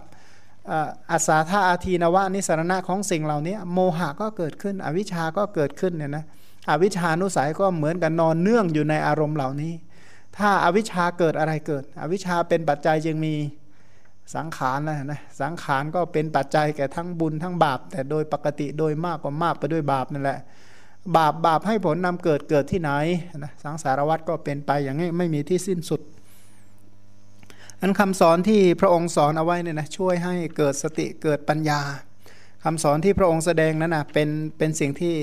[1.10, 6.24] อาสาธาอาทีนวะนิสรณะของสิ่งเหล่านี้ โมหะก็เกิดขึ้น อวิชาก็เกิดขึ้นเนี่ยนะ
[6.70, 9.72] อวิชานุสัยก็เหมือนกันนอนเนื่องอยู่ในอารมณ์เหล่านี้
[10.36, 13.34] ถ้าอาวิชาเกิดอะไรเกิด อวิชาเป็นปัจจัยจึงมี
[14.34, 20.38] สังขารนะนะสังขารก็เป็นปัจจัยแก่ทั้งบุญทั้งบาป แต่โดยปกติโดยมากกว่ามากไปด้วยบาปนั่นแหละ
[21.16, 22.90] บาปบาปให้ผลนำเกิดเกิดที่ไหน
[23.38, 26.00] นะสังสารวัตรก็เป็นไปอย่างนี้ไม่มีที่สิ้นสุด
[27.80, 31.80] อันคำสอนที่พระองค์สอนเอาไว้เนี่ยนะช่วยให้เกิดสติเกิดปัญญา
[32.64, 34.28] คำสอนที่พระองค์แสดงนั้นนะเป็น
[34.58, 35.14] เป็นสิ่งที่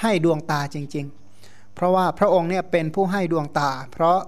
[0.00, 1.06] ให้ดวงตาจริง
[1.40, 4.18] ๆ เพราะว่าพระองค์เนี่ยเป็นผู้ให้ดวงตา เพราะ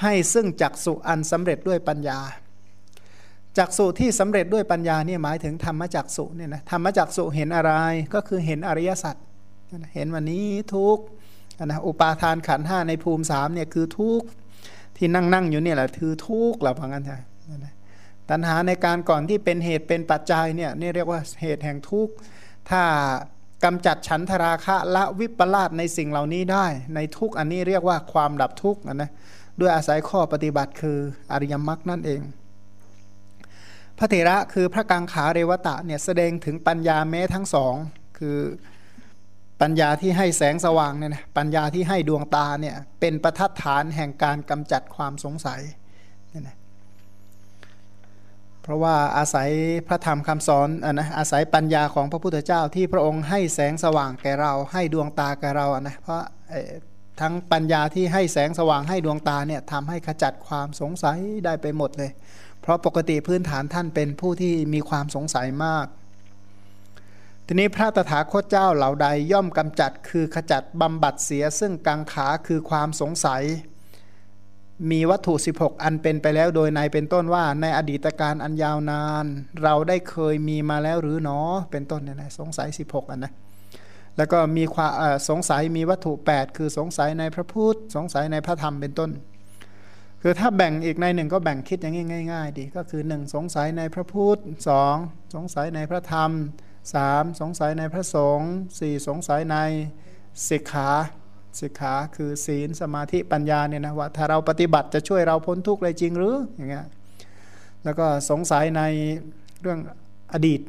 [0.00, 2.18] ให้ซึ่งจักสุอันสำเร็จด้วยปัญญา
[3.58, 7.72] จักสุที่สำเร็จด้วยปัญญาเนี่ยหมายถึงธรรมจักสุเนี่ยนะธรรมจักสุเห็นอะไร
[8.14, 9.16] ก็คือเห็นอริยสัจ
[9.94, 10.98] เห็นวันนี้ทุก
[11.64, 14.22] นะอุปาทานขันห้าในภูมิสามเนี่ยคือทุก
[14.96, 17.18] ที่นั่งนั่งอยู่เนี่ยแหละคือทุกเราพังกันใช่
[18.30, 22.12] ตัณหาในการก่อนที่เป็นเหตุเป็นปัจจัยเนี่ยนี่เรียกว่าเหตุแห่งทุกข์
[22.70, 22.82] ถ้า
[23.64, 29.10] กำจัดฉันทราคะละวิปลาสในสิ่งเหล่านี้ได้ ในทุกอันนี้เรียกว่าความดับทุกข์นะ
[29.60, 30.98] ด้วยอาศัยข้อปฏิบัติคือ
[31.32, 32.20] อริยมรรคนั่นเอง
[33.98, 37.74] พระเถระคือพระกังขาเรวตะเนี่ยแสดงถึงปัญญาแม้ทั้งสอง
[38.18, 38.38] คือ
[39.60, 45.60] ปัญญาที่ให้แสงสว่างเนี่ยนะปัญญาที่ให้ดวงตาเนี่ยเป็นประทัดฐานแห่งการกำจัดความสงสัย
[46.28, 46.56] เนี่ยนะ
[48.62, 49.48] เพราะว่าอาศัย
[49.86, 56.22] พระธรรมคำสอนอะนะอาศัยปัญญาของพระพุทธเจ้าที่พระองค์ให้แสงสว่างแก่เรา ให้ดวงตาแก่เราอะนะเพราะ
[57.20, 62.10] ทั้งปัญญาที่ให้แสงสว่างให้ดวงตาเนี่ยทำให้ขจัดความสงสัยได้ไปหมดเลย
[62.62, 65.86] เพราะปกติพื้นฐานท่านเป็นผู้ที่มีความสงสัยมาก
[67.52, 73.42] ทีนี้พระตถาคตเจ้าเหล่าใดย่อมกำจัดคือขจัดบำบัดเสียซึ่งกังขาคือความสงสัย
[74.90, 79.24] มีวัตถุ 16 อันเป็นไปแล้วโดยในเป็นต้นว่าในอดีตการอันยาวนาน
[79.62, 83.32] เราได้เคยมีมาแล้วหรือเนาะเป็นต้นเนี่ยนะสงสัย 16 อันนะ
[84.16, 84.92] แล้วก็มีความ
[85.28, 89.10] สงสัยมีวัตถุ 8 คือสงสัยในพระพุทธสงสัยในพระธรรมเป็นต้น
[90.22, 92.00] คือถ้าแบ่งอีกในหนึ่งก็แบ่งคิดอย่าง
[92.32, 94.38] ง่าย ๆ ดีก็คือ 1 สงสัยในพระพุทธ
[94.68, 94.94] สอง
[95.34, 96.32] สงสัยในพระธรรม
[96.94, 98.50] สามสงสัยในพระสงฆ์
[98.80, 99.56] สี่สงสัยใน
[100.48, 100.90] สิกขา
[101.60, 106.86] สิกขาคือศีลสมาธิปัญญาเนี่ยนะว่าถ้าเราปฏิบัติจะช่วยเราพ้นทุกข์เลยจริงหรืออย่างเงี้ย
[107.84, 108.82] แล้วก็สงสัยใน
[109.60, 109.78] เรื่อง
[110.32, 110.60] อดีต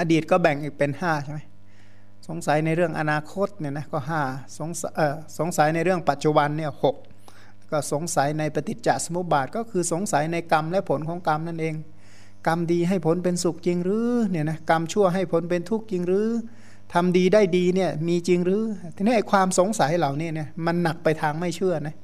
[0.00, 1.40] อดีตก็แบ่งอีกเป็นห้าใช่ไหม
[2.28, 4.22] สงสัยในเรื่องอนาคตเนี่ยนะก็ห้า
[4.58, 6.96] สงสัยเออสงสัยในเรื่องปัจจุบันเนี่ยหก
[7.70, 11.74] ก็สงสัยในปฏิจจสมุปบาทก็คือสงสัยในกรรมและผลของกรรมนั่นเอง
[12.46, 16.28] กรรมดีให้ผลเป็นสุขจริงหรือเนี่ยนะกรรมชั่วให้ผลเป็นทุกข์จริงหรือ
[16.94, 18.62] ทำดีได้ดีเนี่ยมีจริงหรือ
[18.96, 21.96] ทีนี้ไอ้ความสงสัยเหล่านี้เนี่ยมันหนักไปทางไม่เชื่อนะ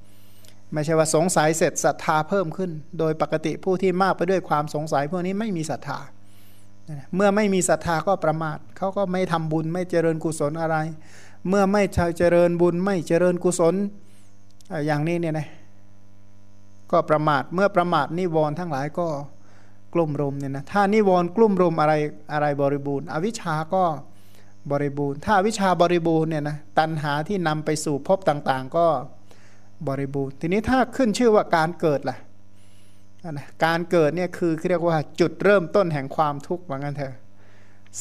[0.73, 5.99] ไม่ใช่ว่าสงสัยเสร็จศรัทธาเพิ่มขึ้น โดยปกติผู้ที่มากไปด้วยความสงสัยพวกนี้ไม่มีศรัทธา
[7.15, 10.77] เมื่อไม่มีศรัทธาก็ประมาทเขาก็ไม่ทำบุญไม่เจริญกุศลอะไร
[11.49, 11.83] เมื่อไม่
[12.19, 13.75] เจริญบุญไม่เจริญกุศล
[14.87, 15.49] อย่างนี้เนี่ยนะ
[16.93, 19.07] ก็ประมาทเมื่อประมาทนิวรณ์ทั้งหลายก็
[19.97, 21.93] กลุ่มรุมเนี่ยนะถ้านิวรณ์กลุ่มรุมอะไร
[22.33, 23.83] อะไรบริบูรณ์ อวิชชาก็
[24.71, 28.87] บริบูรณ์ ถ้าวิชาบริบูรณ์เนี่ยนะตัณหาที่นำไปสู่ภพต่างๆ ก็
[29.89, 32.17] บริบูรณ์ ทีนี้ถ้าขึ้นชื่อว่าการเกิดล่ะ
[33.31, 37.15] นะการเกิดเนี่ยคือเรียกว่าจุดเริ่มต้นแห่งความทุกข์ว่างั้นเถอะ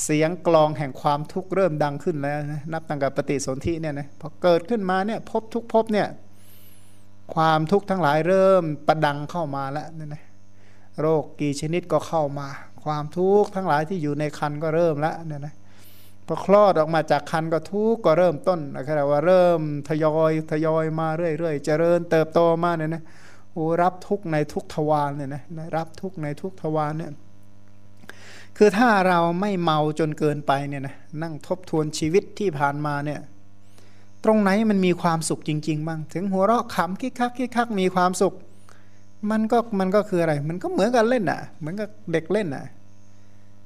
[0.04, 6.08] เสียงกลองแห่งความทุกข์เริ่มดังขึ้นแล้วนะนับตั้งแต่ปฏิสนธิเนี่ยนะพอเกิดขึ้นมาเนี่ยพบทุกพบเนี่ย
[7.36, 10.24] ความทุกข์ทั้งหลายเริ่มประดังเข้ามาแล้วนี่นะ
[11.02, 12.48] โรคกี่ชนิดก็เข้ามา
[12.84, 15.56] ความทุกข์ทั้งหลายที่อยู่ในคันก็เริ่มแล้วเนี่ยนะ
[16.28, 23.04] พอคลอดออกมาจากคันก็ทุกข์ก็เริ่มต้นนะครับว่าเริ่มทยอยทยอยมาเรื่อยๆเจริญเติบโตมาเนี่ยนะ
[23.54, 25.42] โอ้รับทุกในทุกทวารเนี่ยนะ
[25.76, 27.12] รับทุกในทุกทวารเนี่ย
[28.58, 33.20] คือถ้าเราไม่เมาจนเกินไปเนี่ยนะนั่งทบทวนชีวิตที่ผ่านมาเนี่ย
[34.24, 38.34] ตรงไหนมันมีความสุขจริง ๆ บ้าง ถึงหัวเราะขำคิกคักคิกคักมีความสุข
[39.32, 42.66] มันก็มันก็คืออะไร มันก็เหมือนกันเล่นอะ เหมือนกับเด็กเล่นอะ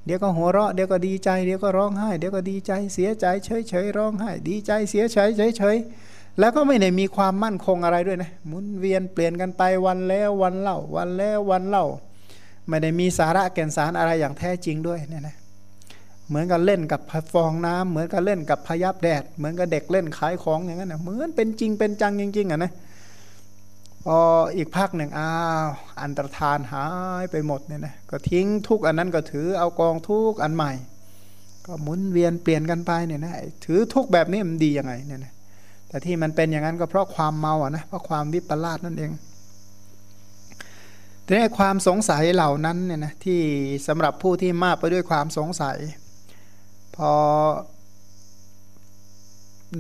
[0.05, 5.77] เดี๋ยวก็หัวเราะ เดี๋ยวก็ดีใจ เดี๋ยวก็ร้องไห้ เดี๋ยวก็ดีใจ เสียใจ เฉยเฉยร้องไห้ ดีใจ เสียใจเฉยเฉย
[6.39, 11.85] แล้วก็ไม่ได้มีความมั่นคงอะไรด้วยนะ หมุนเวียนเปลี่ยนกันไปวันแล้ววันเล่า วันแล้ววันเล่า
[12.67, 15.35] ไม่ได้มีสาระแก่นสารอะไรอย่างแท้จริงด้วยเนี่ยนะ
[16.27, 17.01] เหมือนกับเล่นกับ
[17.33, 22.71] ฟองน้ำเหมือนกับเล่นกับพยับแดด เหมือนกับเด็กเล่นขายของอย่างนั้นนะเหมือนเป็นจริงเป็นจังจริงๆอะนะ
[24.05, 24.17] พอ
[24.55, 25.31] อีกภาคหนึ่งอ้า
[25.65, 25.69] ว
[26.01, 26.85] อันตรธานหา
[27.21, 30.71] ยไปหมดเนี่ยนะก็ทิ้งทุกอันนั้นก็ถือเอากองทุกอันใหม่
[31.65, 33.33] ก็หมุนเวียนเปลี่ยนกันไปเนี่ยนะ
[33.65, 35.33] ถือทุกแบบนี้มันดียังไงเนี่ยนะ
[35.87, 39.11] แต่ที่มันเป็นอย่างนั้นก็เพราะความเมาอะนะเพราะความวิปลาสนั่นเอง
[41.25, 43.39] แต่ความสงสัยเหล่านั้นเนี่ยนะที่
[43.87, 45.77] สำหรับผู้ที่มากไปด้วยความสงสัย
[46.95, 47.11] พอ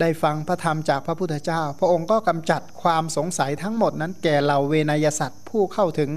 [0.01, 6.11] ได้ฟังพระธรรมจากพระพุทธเจ้า พระองค์ก็กำจัดความสงสัยทั้งหมดนั้นแก่เหล่าเวนยสัตว์ผู้เข้าถึง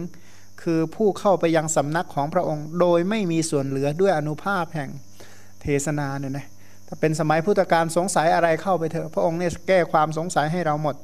[0.63, 4.91] คือผู้เข้าไปยังสำนักของพระองค์ โดยไม่มีส่วนเหลือด้วยอนุภาพแห่ง
[5.63, 6.47] เทศนาเนี่ยนะ
[6.87, 10.97] ถ้าเป็นสมัยพุทธกาลสงสัยอะไรเข้าไปเถอะพระองค์เนี่ยแก้ความสงสัยให้เราหมด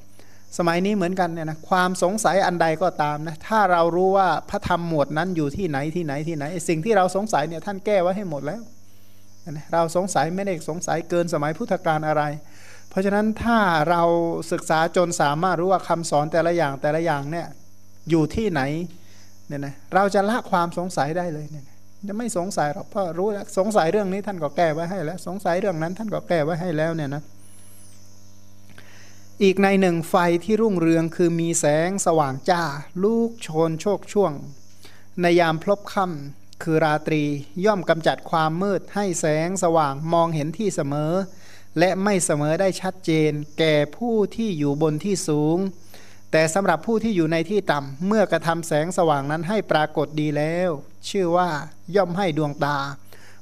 [0.59, 8.62] สมัยนี้เหมือนกันเนี่ยนะความสงสัยอันใดก็ตามนะถ้าเรารู้ว่าพระธรรมหมวดนั้นอยู่ที่ไหนที่ไหนที่ไหนสิ่งที่เราสงสัยเนี่ยท่านแก้ไว้ให้หมดแล้ว
[9.73, 12.23] เราสงสัยไม่ได้สงสัยเกินสมัยพุทธกาลอะไร
[12.99, 13.59] ราะฉะนั้นถ้า
[13.90, 14.03] เรา
[14.53, 17.46] ศึกษาจนสามารถรู้ว่าคำสอนแต่ละอย่างแต่ละอย่างเนี่ย
[18.11, 18.61] อยู่ที่ไหน
[19.46, 21.64] เนี่ยนะเราจะละความสงสัยได้เลยเนี่ย
[22.09, 27.22] จะไม่สงสัยหรอกเพราะรู้แล้วสงสัยเรื่องนี้ท่านก็แก้ไว้ให้แล้ว สงสัยเรื่องนั้นท่านก็แก้ไว้ให้แล้วเนี่ยนะ
[29.42, 32.62] อีกในหนึ่งไฟที่รุ่งเรืองคือมีแสงสว่างจ้า
[33.05, 34.32] ลูกโชนโชคช่วง
[35.22, 37.22] ในยามพลบค่ำคือราตรี
[37.64, 41.12] ย่อมกำจัดความมืดให้แสงสว่างมองเห็นที่เสมอ
[41.79, 45.59] และไม่เสมอได้ชัดเจน แก่ผู้ที่อยู่บนที่สูง
[46.33, 50.70] แต่สำหรับผู้ที่อยู่ในที่ต่ำเมื่อกระทำแสงสว่างนั้นให้ปรากฏดีแล้ว
[51.09, 51.49] ชื่อว่า
[51.97, 52.79] ย่อมให้ดวงตา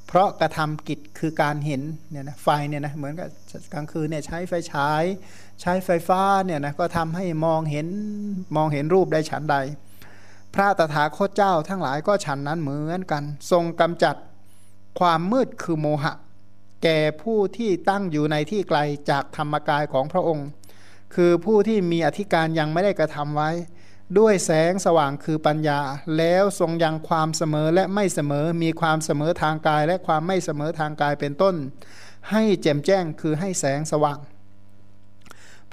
[0.06, 3.28] เพราะกระทำกิจคือการเห็นเนี่ยนะไฟเนี่ยนะเหมือนกับ
[3.72, 5.04] กลางคืนเนี่ยใช้ไฟฉาย
[5.60, 7.86] ใช้ไฟฟ้าเนี่ยนะก็ทำให้มองเห็น
[8.56, 9.56] มองเห็นรูปได้ฉันใด
[10.54, 14.16] พระตถาคตเจ้าทั้งหลายก็ฉันนั้นเหมือนกัน ทรงกำจัด
[14.98, 16.14] ความมืดคือโมหะ
[16.82, 18.78] แก่ผู้ที่ตั้งอยู่ในที่ไกล
[19.10, 20.48] จากธรรมกายของพระองค์
[21.14, 23.50] คือผู้ที่มีอธิการยังไม่ได้กระทำไว้
[24.18, 25.80] ด้วยแสงสว่างคือปัญญา
[26.18, 31.54] แล้วทรงยังความเสมอและไม่เสมอมีความเสมอทางกายและความไม่เสมอทางกายเป็นต้น
[32.30, 34.18] ให้แจ่มแจ้งคือให้แสงสว่าง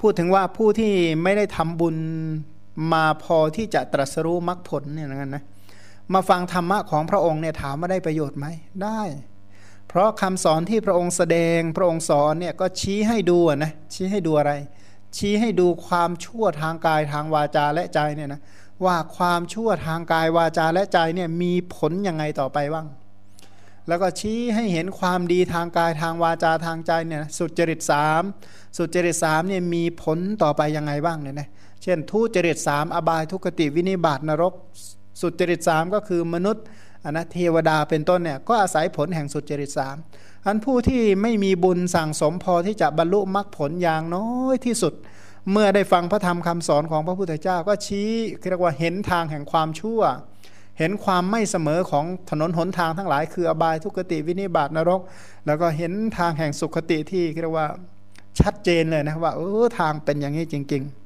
[0.00, 1.96] พูดถึงว่าผู้ที่ไม่ได้ทำบุญ
[2.92, 5.44] มาพอที่จะตรัสรู้มรรคผลเนี่ยนะนะ
[6.14, 8.46] มาฟังธรรมะของพระองค์เนี่ยถามว่าได้ประโยชน์ไหม
[8.82, 9.00] ได้
[9.94, 14.52] เพราะคำสอนที่พระองค์แสดงพระองค์สอนเนี่ยก็ชี้ให้ดูนะชี้ให้ดูอะไร
[15.16, 18.40] ชี้ให้ดูความชั่วทางกายทางวาจาและใจเนี่ยนะ
[18.84, 22.86] ว่าความชั่วทางกายวาจาและใจเนี่ยมีผลยังไงต่อไปบ้าง
[23.88, 28.22] แล้วก็ชี้ให้เห็นความดีทางกายทางวาจาทางใจเนี่ยสุจริตสาม
[28.76, 31.48] สุจริตสามเนี่ยมีผลต่อไปยังไงบ้างเนี่ยนะ
[31.82, 34.54] เช่นทุจริตสามอบายทุกติวินิบาตนรก
[35.20, 36.64] สุจริตสามก็คือมนุษย์
[37.04, 39.96] อนะเทวดาเป็นต้นเนี่ยก็อาศัยผลแห่งสุจริตสาม
[40.46, 44.94] อันผู้ที่ไม่มีบุญสั่งสมพอที่จะบรรลุมรรคผลอย่างน้อยที่สุด
[45.50, 48.10] เมื่อได้ฟังพระธรรมคำสอนของพระพุทธเจ้าก็ชี้
[48.50, 50.00] เรียกว่าเห็นทางแห่งความชั่ว
[50.78, 55.00] เห็นความไม่เสมอของถนนหนทางทั้งหลาย คืออบายทุกติวินิบาตนรก
[55.46, 57.68] แล้วก็เห็นทางแห่งสุขติที่เรียกว่า
[58.40, 61.03] ชัดเจนเลยนะว่าเออทางเป็นอย่างนี้จริง ๆ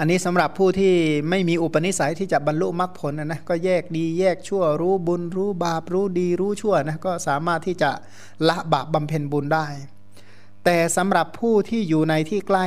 [0.00, 0.94] อันนี้สำหรับผู้ที่
[1.30, 7.90] ไม่มีอุปนิสัยที่จะบรรลุมรรคผลนะนะก็แยกดีแยกชั่วรู้บุญรู้บาปรู้ดีรู้ชั่วนะก็สามารถที่จะ
[8.48, 9.66] ละบาปบำเพ็ญบุญได้
[10.64, 12.66] แต่สำหรับผู้ที่อยู่ในที่ใกล้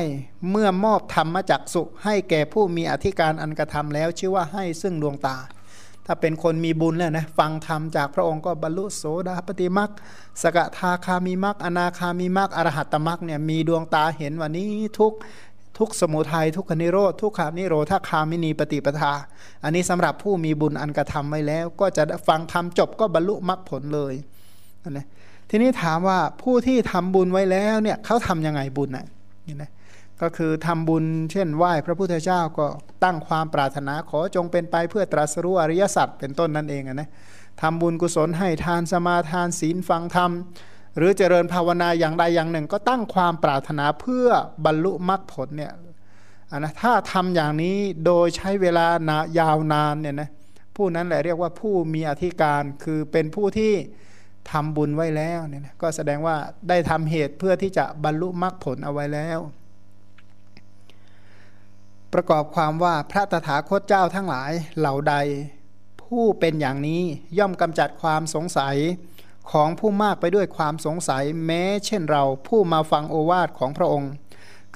[0.50, 5.38] เมื่อมอบธรรมจักสุให้แก่ผู้มีอธิการอันกระทำแล้วชื่อว่าให้ซึ่งดวงตา
[6.06, 9.92] ถ้าเป็นคนมีบุญแล้วนะฟังธรรมจากพระองค์ก็บรรลุโสดาปฏิมัก
[10.42, 14.68] สกทาคามีมักอนาคามีมักอรหัตตมักเนี่ยมีดวงตาเห็นวันนี้
[15.00, 15.14] ทุก
[15.82, 19.14] ทุกสมุทัยทุกขนิโรธทุกขานิโรธาคามินีปฏิปทา
[19.64, 24.14] อันนี้สำหรับผู้มีบุญอันกระทำไว้แล้ว ก็จะฟังธรรมจบก็บรรลุมรรคผลเลย
[24.90, 25.06] นะ
[25.50, 29.06] ทีนี้ถามว่าผู้ที่ทำบุญไว้แล้วเนี่ยเขาทํำยังไงบุญนะ
[29.48, 29.72] นี่นะ
[30.22, 32.66] ก็คือทำบุญเช่นไหว้พระพุทธเจ้าก็
[33.04, 37.10] ตั้งความปรารถนาขอจงเป็นไปเพื่อตรัสรู้อริยสัจเป็นต้นนั่นเองนะ
[37.62, 40.32] ทำบุญกุศลให้ทานสมาทานศีลฟังธรรม
[40.98, 44.28] หรือเจริญภาวนาอย่างใดอย่างหนึ่ง ก็ตั้งความปรารถนาเพื่อ
[44.66, 45.74] บรรลุมรรคผลเนี่ย
[46.60, 50.30] นะถ้าทำอย่างนี้โดยใช้เวลานายาวนานเนี่ยนะ
[50.76, 53.74] ผู้นั้นแหละเรียกว่าผู้มีอธิการคือเป็นผู้ที่
[54.52, 56.36] ทำบุญไว้แล้วเนี่ยนะก็แสดงว่า
[56.70, 59.39] ได้ทำเหตุเพื่อที่จะบรรลุมรรคผลเอาไว้แล้ว
[62.14, 65.16] ประกอบความว่าพระตถาคตเจ้าทั้งหลายเหล่าใด
[66.04, 67.02] ผู้เป็นอย่างนี้
[67.38, 68.76] ย่อมกำจัดความสงสัย
[69.52, 74.12] ของผู้มากไปด้วยความสงสัยแม้เช่นเราผู้มาฟังโอวาทของพระองค์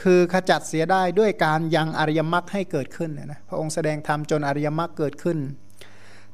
[0.01, 5.37] คือขจัดเสียได้ด้วยการยังอริยมรรคให้เกิดขึ้นนะพระองค์แสดงธรรมจนอริยมรรคเกิดขึ้น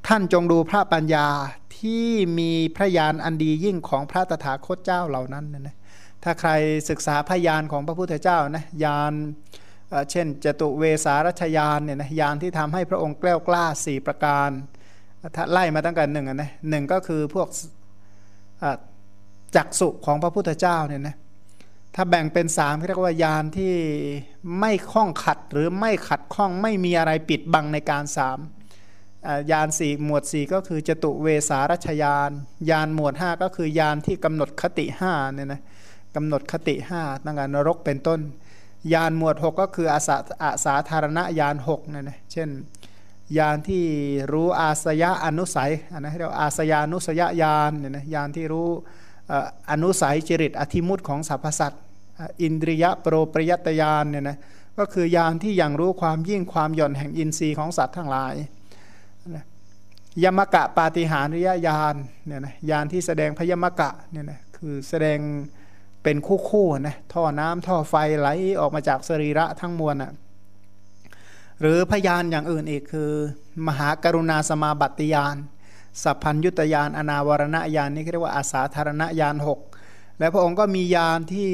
[0.07, 1.27] ท่านจงดูพระปัญญา
[1.77, 2.07] ที่
[2.39, 5.75] มีพระญาณอันดียิ่งของพระตถาคตเจ้าเหล่านั้นนะ
[6.23, 6.51] ถ้าใคร
[6.89, 9.13] ศึกษาพระยานของพระพุทธเจ้านะยาน
[10.11, 14.49] เช่นจตุเวสารัชยานเนี่ยนะยานที่ทำให้พระองค์แกล้วกล้าสี่ประการ
[15.35, 17.47] ถ้าไล่มาตั้งแต่หนึ่งนะหนึ่งก็คือพวก
[19.55, 21.16] จักสุของพระพุทธเจ้าเนี่ยนะ
[21.95, 23.74] ถ้าแบ่งเป็นสามเรียกว่ายานที่
[24.59, 28.39] ไม่คล้องขัดหรือไม่ขัดข้องไม่มีอะไรปิดบังในการสาม
[29.51, 32.30] ยานสี่หมวดสี่ก็คือจตุเวสารัชยาน
[32.70, 35.62] ยานหมวดห้าก็คือยานที่กำหนดคติห้าเนี่ยนะ
[36.16, 38.20] กำหนดคติห้าตั้งแต่นรกเป็นต้น
[38.93, 42.49] ยานหมวด6ก็คืออาสาอาสาธารณญาณ6นั่นนะเช่น
[43.38, 43.84] ยานที่
[44.32, 48.67] รู้อาสยะอนุสัยนะเรียกอาสยานุสยญาณเนี่ยนะยานที่รู้
[49.71, 51.82] อนุสัยจริตอธิมุตของสรรพสัตว์
[52.41, 54.38] อินทรียะโปรปริยตยานเนี่ยนะ
[54.77, 58.36] ก็คือยานที่ยังรู้ความยิ่งความหย่อนแห่งอินทรีย์ของสัตว์ทั้งหลาย
[60.23, 65.19] ยมกะปาฏิหาริยญาณเนี่ยนะยานที่แสดงพยมกะเนี่ยนะคือแสดง
[66.03, 68.27] เป็นคู่คู่นะท่อน้ำท่อไฟไหล
[68.59, 70.11] ออกมาจากสรีระทั้งมวลนะ
[71.62, 73.12] หรือพยานอย่างอื่นอีกคือ
[73.68, 75.36] มหากรุณาสมาบัติยาน
[76.03, 79.59] สัพพัญยุตยานอนาวรณญาณนี่เรียกว่าอาสาธารณญาณหก
[80.20, 81.49] และพระองค์ก็มียานที่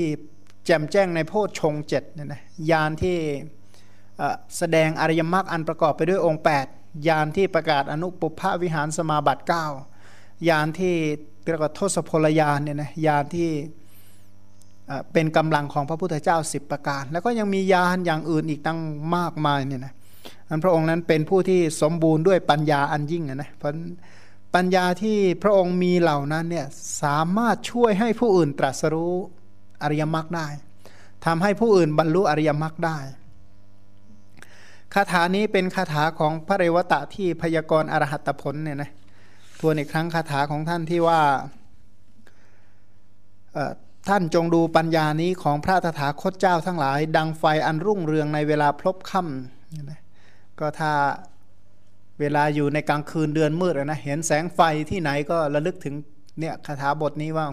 [0.66, 2.42] แจ่มแจ้งในโพชฌงเจ็ดเนี่ยนะ
[2.72, 3.18] ยานที่
[4.58, 9.44] แสดงอริยมรรคอันประกอบไปด้วยองค์8ยานที่ประกาศอนุปุพวิหารสมาบัติ
[9.94, 10.96] 9ยานที่
[11.50, 13.50] เรียกว่าทศพลยานเนี่ยนะยานที่
[15.14, 18.80] เป็นกำลังของพระพุทธเจ้าสิบประการ แล้วก็ยังมียานอย่างอื่นอีกตั้ง
[19.16, 19.94] มากมายเนี่ยนะ
[20.50, 23.72] อันพระองค์นั้นเป็นผู้ที่สมบูรณ์ด้วยปัญญาอันยิ่งนะเพราะ
[24.56, 26.68] ปัญญาที่พระองค์มีเหล่านั้นเนี่ย
[27.04, 29.14] สามารถช่วยให้ผู้อื่นตรัสรู้
[29.84, 30.48] อริยมรรคได้
[31.26, 32.98] ทำให้ผู้อื่นบรรลุอริยมรรคได้
[34.94, 38.92] คาถานี้เป็นคาถาของพระเรวตะที่พยากรณ์อรหัตผลเนี่ยนะ
[39.60, 41.22] ทวนอีกครั้งคาถาของท่านที่ว่า
[44.10, 50.07] ท่านจงดูปัญญานี้ของพระตถาคตเจ้าทั้งหลาย ดังไฟอันรุ่งเรืองในเวลาพลบค่ำ
[50.60, 50.92] ก็ถ้า
[52.20, 55.96] เวลาอยู่ในกลางคืนเดือนมืดนะเห็นแสงไฟที่ไหนก็ระลึกถึง
[56.40, 57.46] เนี่ยคาถาบทนี้ว่า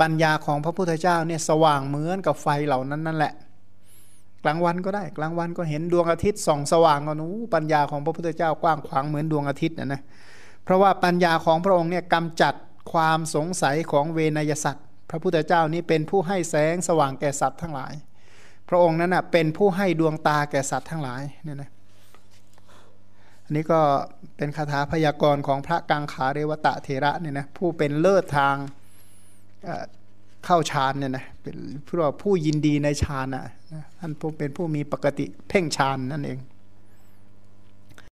[0.00, 3.32] ปัญญาของพระพุทธเจ้าเนี่ยสว่างเหมือนกับไฟเหล่านั้นนั่นแหละ
[4.44, 10.00] กลางวันก็ได้ กลางวันก็เห็นดวงอาทิตย์ส่องสว่างก็นู้ปัญญาของพระพุทธเจ้ากว้างขวางเหมือนดวงอาทิตย์นะนะ
[10.64, 12.54] เพราะว่าปัญญาของพระองค์เนี่ยกำจัด
[12.92, 17.92] ความสงสัยของเวนยสัตว์พระพุทธเจ้านี้เป็นผู้ให้แสงสว่างแก่สัตว์ทั้งหลาย
[18.68, 21.70] พระองค์นั้นเป็นผู้ให้ดวงตาแก่สัตว์ทั้งหลายเนี่ยนะ
[23.48, 23.80] อันนี้ก็
[24.36, 28.56] เป็นคาถาพยากรณ์ของพระกังขาเรวตะเทระเนี่ยนะผู้เป็นเลิศทาง
[30.44, 33.44] เข้าฌานเนี่ยนะเป็นผู้ผู้ยินดีในฌานอะ
[33.98, 36.38] ท่านผู้เป็นผู้มีปกติเพ่งฌานนั่นเอง